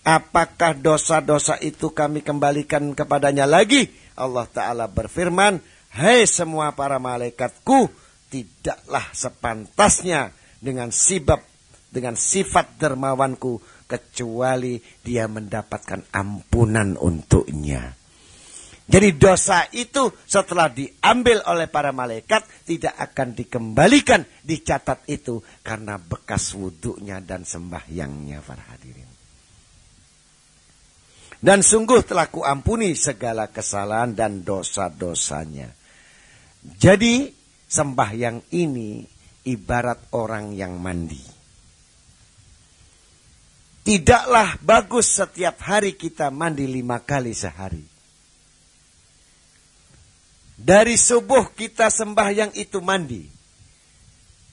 [0.08, 3.92] Apakah dosa-dosa itu kami kembalikan kepadanya lagi?
[4.16, 5.60] Allah Ta'ala berfirman,
[5.92, 7.92] Hai semua para malaikatku,
[8.32, 10.32] tidaklah sepantasnya
[10.64, 11.44] dengan sibab,
[11.92, 17.92] dengan sifat dermawanku, kecuali dia mendapatkan ampunan untuknya.
[18.88, 26.56] Jadi dosa itu setelah diambil oleh para malaikat tidak akan dikembalikan, dicatat itu karena bekas
[26.56, 29.07] wudhunya dan sembahyangnya para hadirin.
[31.38, 35.70] Dan sungguh telah kuampuni segala kesalahan dan dosa-dosanya.
[36.66, 37.30] Jadi
[37.62, 39.06] sembahyang ini
[39.46, 41.22] ibarat orang yang mandi.
[43.86, 47.86] Tidaklah bagus setiap hari kita mandi lima kali sehari.
[50.58, 53.22] Dari subuh kita sembahyang itu mandi.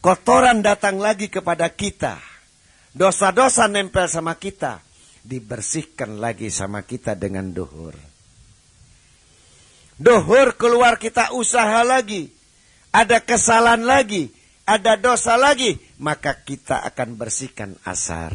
[0.06, 2.22] Kotoran datang lagi kepada kita.
[2.94, 4.86] Dosa-dosa nempel sama kita
[5.26, 7.98] dibersihkan lagi sama kita dengan duhur.
[9.98, 12.30] Duhur keluar kita usaha lagi.
[12.94, 14.30] Ada kesalahan lagi.
[14.64, 15.76] Ada dosa lagi.
[15.98, 18.32] Maka kita akan bersihkan asar.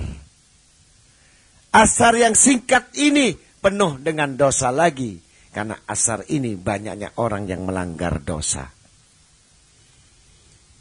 [1.70, 5.20] Asar yang singkat ini penuh dengan dosa lagi.
[5.54, 8.66] Karena asar ini banyaknya orang yang melanggar dosa.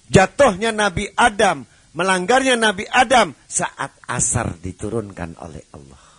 [0.10, 6.10] Jatuhnya Nabi Adam melanggarnya Nabi Adam saat asar diturunkan oleh Allah.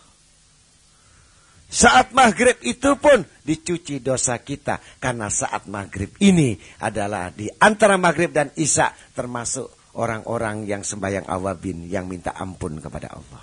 [1.71, 4.83] Saat maghrib itu pun dicuci dosa kita.
[4.99, 11.87] Karena saat maghrib ini adalah di antara maghrib dan isya termasuk orang-orang yang sembahyang awabin
[11.87, 13.43] yang minta ampun kepada Allah.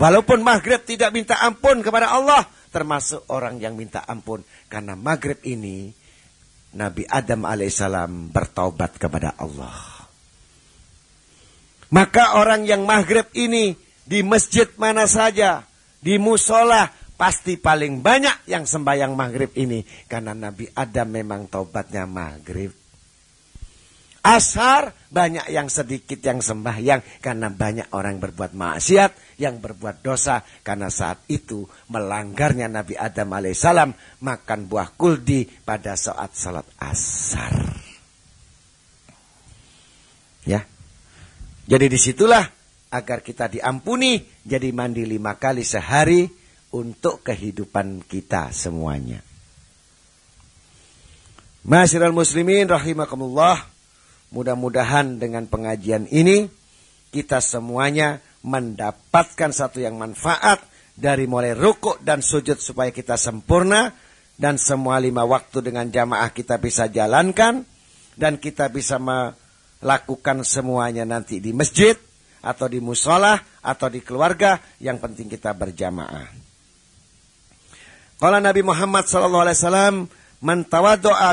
[0.00, 4.40] Walaupun maghrib tidak minta ampun kepada Allah, termasuk orang yang minta ampun.
[4.72, 5.92] Karena maghrib ini
[6.80, 9.91] Nabi Adam alaihissalam bertaubat kepada Allah.
[11.92, 13.76] Maka orang yang maghrib ini
[14.08, 15.68] di masjid mana saja,
[16.00, 16.88] di musola,
[17.20, 19.84] pasti paling banyak yang sembahyang maghrib ini.
[20.08, 22.72] Karena Nabi Adam memang taubatnya maghrib.
[24.22, 30.94] Asar banyak yang sedikit yang sembahyang karena banyak orang berbuat maksiat, yang berbuat dosa karena
[30.94, 33.90] saat itu melanggarnya Nabi Adam alaihissalam
[34.22, 37.50] makan buah kuldi pada saat salat asar.
[40.46, 40.70] Ya,
[41.66, 42.42] jadi di situlah
[42.92, 46.28] agar kita diampuni jadi mandi lima kali sehari
[46.74, 49.22] untuk kehidupan kita semuanya.
[51.62, 53.70] Masyiral muslimin rahimakumullah.
[54.32, 56.48] Mudah-mudahan dengan pengajian ini
[57.12, 60.64] kita semuanya mendapatkan satu yang manfaat
[60.96, 63.92] dari mulai rukuk dan sujud supaya kita sempurna
[64.40, 67.68] dan semua lima waktu dengan jamaah kita bisa jalankan
[68.16, 68.96] dan kita bisa
[69.82, 71.98] melakukan semuanya nanti di masjid
[72.42, 76.30] atau di musola atau di keluarga yang penting kita berjamaah.
[78.22, 79.96] Kalau Nabi Muhammad sallallahu alaihi wasallam
[80.46, 80.62] man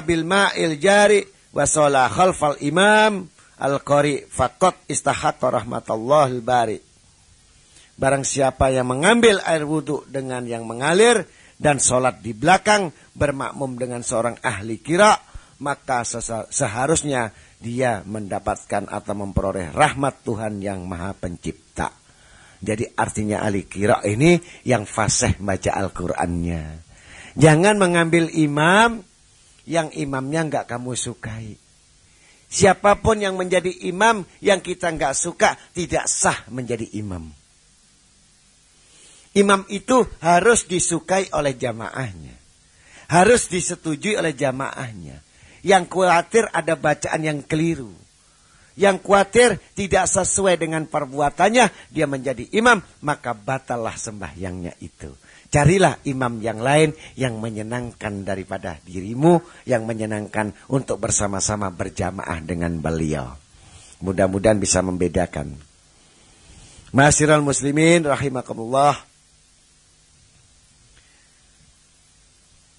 [0.05, 1.21] bil ma'il jari
[1.53, 3.29] wasola khalfal imam
[3.61, 6.79] al-qari fakot istahaqqa rahmatallahil bari.
[7.99, 11.27] Barang siapa yang mengambil air wudhu dengan yang mengalir
[11.59, 15.19] dan sholat di belakang bermakmum dengan seorang ahli kira,
[15.59, 16.07] maka
[16.47, 21.91] seharusnya dia mendapatkan atau memperoleh rahmat Tuhan yang maha pencipta.
[22.59, 26.63] Jadi artinya ahli kira ini yang fasih baca Al-Qur'annya.
[27.39, 29.03] Jangan mengambil imam
[29.67, 31.55] yang imamnya nggak kamu sukai.
[32.49, 37.29] Siapa pun yang menjadi imam yang kita nggak suka tidak sah menjadi imam.
[39.37, 42.33] Imam itu harus disukai oleh jamaahnya.
[43.13, 45.28] Harus disetujui oleh jamaahnya.
[45.65, 47.91] Yang khawatir ada bacaan yang keliru.
[48.79, 55.11] Yang khawatir tidak sesuai dengan perbuatannya, dia menjadi imam, maka batallah sembahyangnya itu.
[55.49, 63.33] Carilah imam yang lain yang menyenangkan daripada dirimu, yang menyenangkan untuk bersama-sama berjamaah dengan beliau.
[63.99, 65.57] Mudah-mudahan bisa membedakan.
[66.93, 69.08] Masyiral muslimin rahimakumullah.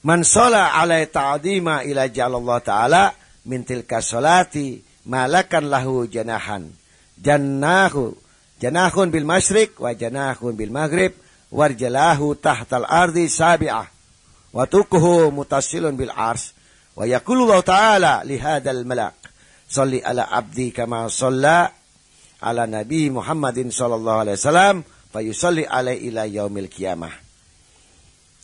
[0.05, 3.05] Man shola alai ta'adima ila jalallah ta'ala
[3.45, 6.73] min tilka sholati malakan lahu janahan.
[7.21, 8.17] Jannahu
[8.61, 11.13] janahun bil masyrik wa janahun bil maghrib
[11.51, 13.89] warjalahu tahtal ardi sabi'ah
[14.53, 16.53] wa tukuhu mutasilun bil ars
[16.95, 19.17] wa yaqulu Allah ta'ala li hadzal malak
[19.67, 21.71] salli ala abdi kama shalla
[22.43, 24.77] ala nabi Muhammadin sallallahu alaihi wasallam
[25.11, 27.15] fa yusalli alaihi ila yaumil qiyamah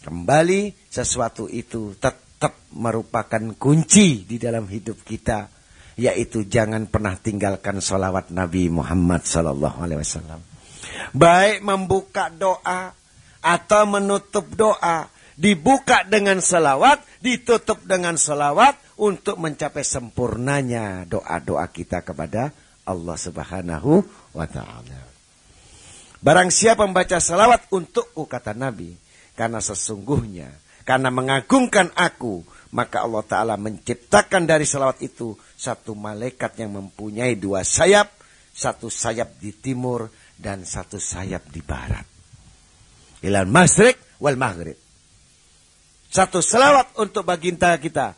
[0.07, 5.53] kembali sesuatu itu tetap merupakan kunci di dalam hidup kita
[5.97, 10.41] yaitu jangan pernah tinggalkan salawat Nabi Muhammad sallallahu alaihi wasallam
[11.13, 12.93] Baik membuka doa
[13.43, 15.09] atau menutup doa.
[15.37, 22.57] Dibuka dengan selawat, ditutup dengan selawat untuk mencapai sempurnanya doa-doa kita kepada
[22.89, 24.01] Allah subhanahu
[24.33, 25.01] wa ta'ala.
[26.25, 28.97] Barang siapa membaca selawat untukku kata Nabi.
[29.37, 30.49] Karena sesungguhnya,
[30.87, 37.67] karena mengagungkan aku, maka Allah Ta'ala menciptakan dari selawat itu satu malaikat yang mempunyai dua
[37.67, 38.07] sayap,
[38.55, 40.07] satu sayap di timur
[40.39, 42.07] dan satu sayap di barat.
[43.27, 44.79] Ilal masrik wal maghrib.
[46.07, 48.15] Satu selawat untuk baginda kita.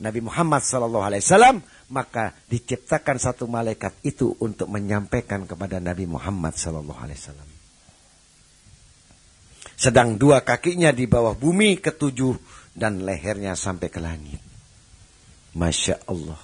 [0.00, 1.60] Nabi Muhammad sallallahu alaihi wasallam
[1.92, 7.49] maka diciptakan satu malaikat itu untuk menyampaikan kepada Nabi Muhammad sallallahu alaihi wasallam.
[9.80, 12.36] Sedang dua kakinya di bawah bumi ketujuh
[12.76, 14.44] dan lehernya sampai ke langit.
[15.56, 16.36] Masya Allah.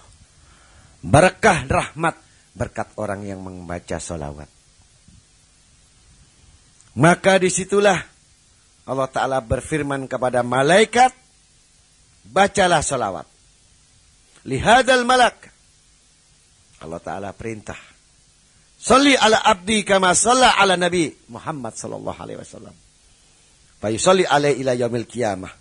[1.05, 2.17] Berkah rahmat
[2.57, 4.49] berkat orang yang membaca salawat.
[6.97, 8.01] Maka di situlah
[8.89, 11.13] Allah Ta'ala berfirman kepada malaikat,
[12.25, 13.29] bacalah salawat.
[14.49, 15.53] Lihadal malak.
[16.81, 17.77] Allah Ta'ala perintah.
[18.81, 22.86] Salli ala abdi kama salla ala nabi Muhammad sallallahu alaihi wasallam.
[23.77, 24.73] Fayusalli alaihi ila
[25.05, 25.53] qiyamah.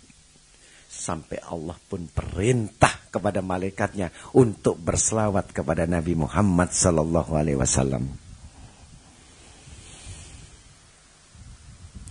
[0.86, 8.08] Sampai Allah pun perintah kepada malaikatnya untuk berselawat kepada Nabi Muhammad sallallahu alaihi wasallam.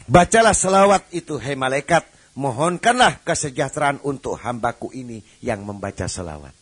[0.06, 2.06] Bacalah selawat itu, hai malaikat.
[2.36, 6.54] Mohonkanlah kesejahteraan untuk hambaku ini yang membaca selawat.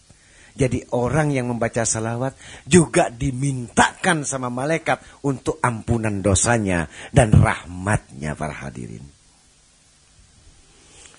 [0.53, 2.37] Jadi orang yang membaca selawat
[2.69, 9.12] juga dimintakan sama malaikat untuk ampunan dosanya dan rahmatnya para hadirin.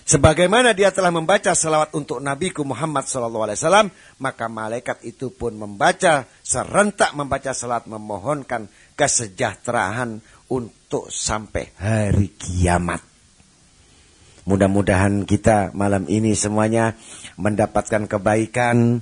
[0.05, 3.89] Sebagaimana dia telah membaca selawat untuk Nabiku Muhammad SAW,
[4.21, 10.21] maka malaikat itu pun membaca serentak membaca selawat memohonkan kesejahteraan
[10.53, 13.01] untuk sampai hari kiamat.
[14.45, 16.93] Mudah-mudahan kita malam ini semuanya
[17.41, 19.01] mendapatkan kebaikan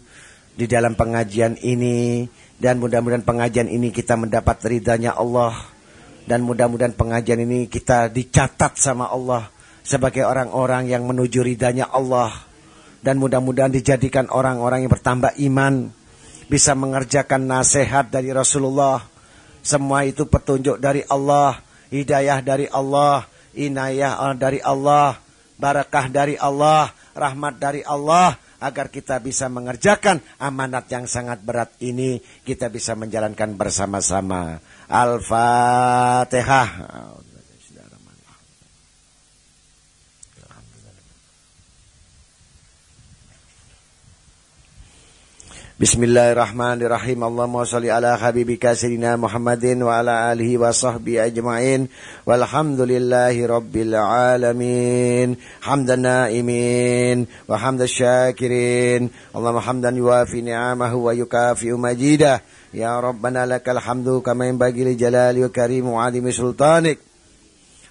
[0.56, 2.32] di dalam pengajian ini
[2.64, 5.52] dan mudah-mudahan pengajian ini kita mendapat ridhanya Allah
[6.24, 9.52] dan mudah-mudahan pengajian ini kita dicatat sama Allah
[9.84, 12.32] sebagai orang-orang yang menuju ridhanya Allah.
[13.04, 15.92] Dan mudah-mudahan dijadikan orang-orang yang bertambah iman
[16.48, 19.04] bisa mengerjakan nasihat dari Rasulullah.
[19.60, 21.60] Semua itu petunjuk dari Allah
[21.94, 25.22] hidayah dari Allah inayah dari Allah
[25.62, 28.34] barakah dari Allah rahmat dari Allah
[28.64, 34.58] agar kita bisa mengerjakan amanat yang sangat berat ini kita bisa menjalankan bersama-sama.
[34.90, 36.68] Al-Fatihah
[45.74, 47.26] Bismillahirrahmanirrahim.
[47.26, 51.90] Allahumma salli ala habibika sayyidina Muhammadin wa ala alihi wa sahbihi ajma'in.
[52.30, 55.34] Walhamdulillahi rabbil alamin.
[55.66, 59.10] Hamdan naimin wa hamdan syakirin.
[59.34, 62.46] Allahumma hamdan yuafi ni'amahu wa yukafi majidah.
[62.70, 67.02] Ya Rabbana lakal hamdu kama yanbaghi li jalali wa karim wa adimi sultanik.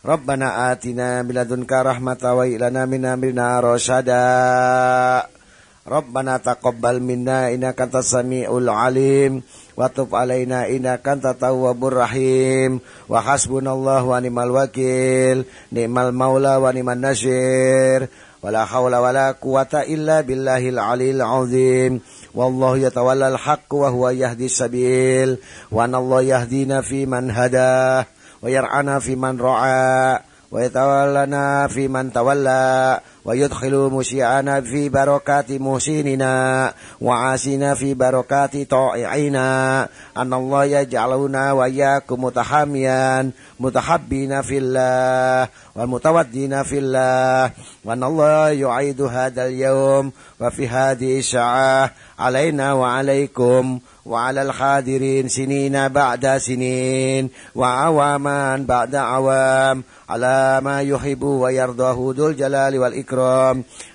[0.06, 5.41] Rabbana atina min ladunka rahmatan wa ilana min amrina rasyada.
[5.82, 9.42] Rabbana taqabbal minna innaka antas samiul alim
[9.74, 12.78] wa tub alaina innaka antat tawwabur rahim.
[13.10, 15.42] Wa hasbunallahu wa ni'mal wakil
[15.74, 18.06] ni'mal maula wa ni'man nasir
[18.38, 21.98] wala haula wala quwata illa billahil alil azim.
[22.30, 25.42] Wallahu yatawalla al haqq wa huwa yahdi sabil.
[25.66, 28.06] Wa anallahu yahdina fi man hada
[28.38, 30.22] wa yar'ana fi man ra'a
[30.52, 39.88] wa yatawallana fi man tawalla ويدخل مشيعنا في بركات محسننا وعاسنا في بركات طائعنا
[40.18, 47.52] أن الله يجعلنا وإياكم متحاميا متحبين في الله والمتودين في الله
[47.85, 57.30] وأن الله يعيد هذا اليوم وفي هذه الساعة علينا وعليكم وعلى الحاضرين سنين بعد سنين
[57.56, 63.10] وعواما بعد عوام على ما يحب ويرضاه ذو الجلال والإكرام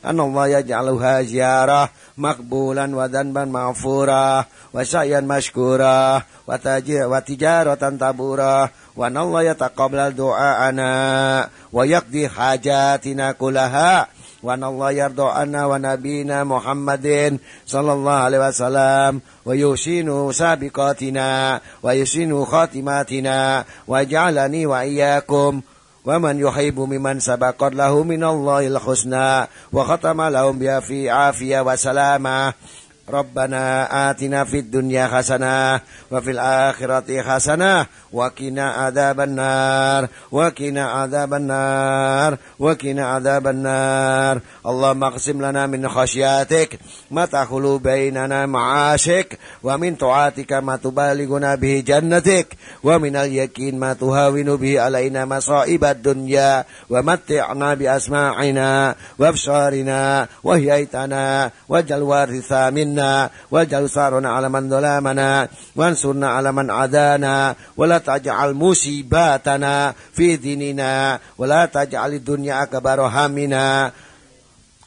[0.05, 4.44] أن الله يجعلها زيارة مقبولا وذنبا مغفورا
[4.74, 6.23] وسعيا مشكورا
[6.89, 10.93] وتجارة تبورا وأن الله يتقبل دعاءنا
[11.73, 14.07] ويقضي حاجاتنا كلها
[14.43, 24.66] وأن الله يرضى عنا ونبينا محمد صلى الله عليه وسلم ويحسن سابقاتنا ويحسن خاتماتنا ويجعلني
[24.66, 25.61] وإياكم
[26.07, 32.55] ومن يحب ممن سبقت له من الله الحسنى وختم لهم بها في عافية وسلامة
[33.08, 35.80] Rabbana atina fid dunya hasanah
[36.12, 44.44] wa fil akhirati hasanah wa qina adzabannar wa qina adzabannar wa qina adzabannar.
[44.60, 47.32] Allahumma qsim lana min khasyatik ma
[47.80, 54.84] bainana ma'ashik wa min tu'atika ma tubalighuna bihi jannatik wa min al-yakin ma tuhawinu bihi
[54.84, 63.31] alaina masa'ibad dunya wa matti'na bi asma'ina wa absarina wa hiyaitana wa jalwarisa min منا
[63.51, 71.44] واجعل ثارنا على من ظلامنا وانصرنا على من عدانا ولا taj'al musibatana fi dinina wa
[71.47, 73.93] la taj'al dunya akbar hamina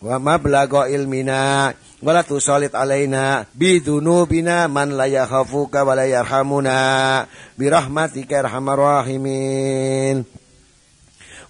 [0.02, 6.06] wa mablagha ilmina wa la tusallit alaina bidunubina man la yakhafuka wa la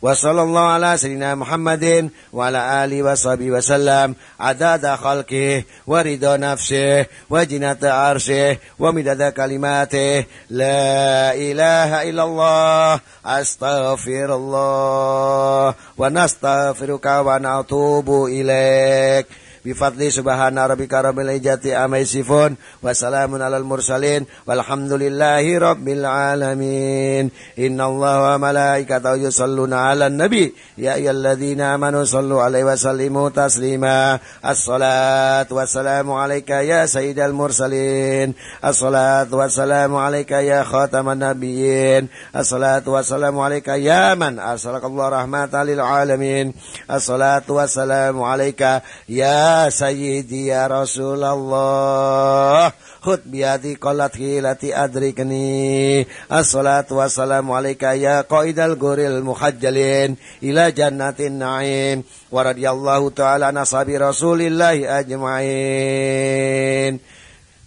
[0.03, 4.15] وصلى الله على سيدنا محمد وعلى آله وصحبه وسلم.
[4.41, 10.25] عدد خلقه ورضا نفسه وجنة عرشه ومدد كلماته.
[10.51, 19.27] لا إله إلا الله أستغفر الله ونستغفرك ونتوب إليك.
[19.61, 27.29] Bifadli subhana rabbika rabbil izzati amma yasifun wa salamun alal mursalin walhamdulillahi rabbil alamin.
[27.59, 30.55] Innallaha wa malaikatahu yusalluna 'alan nabi.
[30.81, 34.17] Ya ayyuhalladzina amanu sallu 'alaihi wa sallimu taslima.
[34.41, 38.33] As-salatu wassalamu alayka ya sayyidal mursalin.
[38.65, 42.09] As-salatu wassalamu alayka ya khataman nabiyyin.
[42.33, 46.57] As-salatu wassalamu alayka ya man arsalakallahu rahmatan lil alamin.
[46.89, 52.69] As-salatu wassalamu alayka ya Sayyidi ya Rasulullah.
[53.01, 62.05] Khud biati qalat hilati adrikni Assalatu wassalamu alaika ya qaidal guril muhajjalin Ila jannatin na'im.
[62.29, 65.41] Wa radiyallahu ta'ala nasabi rasulillahi ajma'in.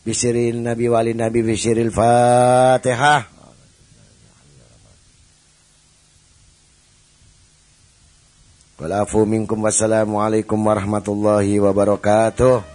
[0.04, 1.92] Bisiril nabi wali nabi bisiril
[8.74, 12.73] Walafu minkum wassalamualaikum warahmatullahi wabarakatuh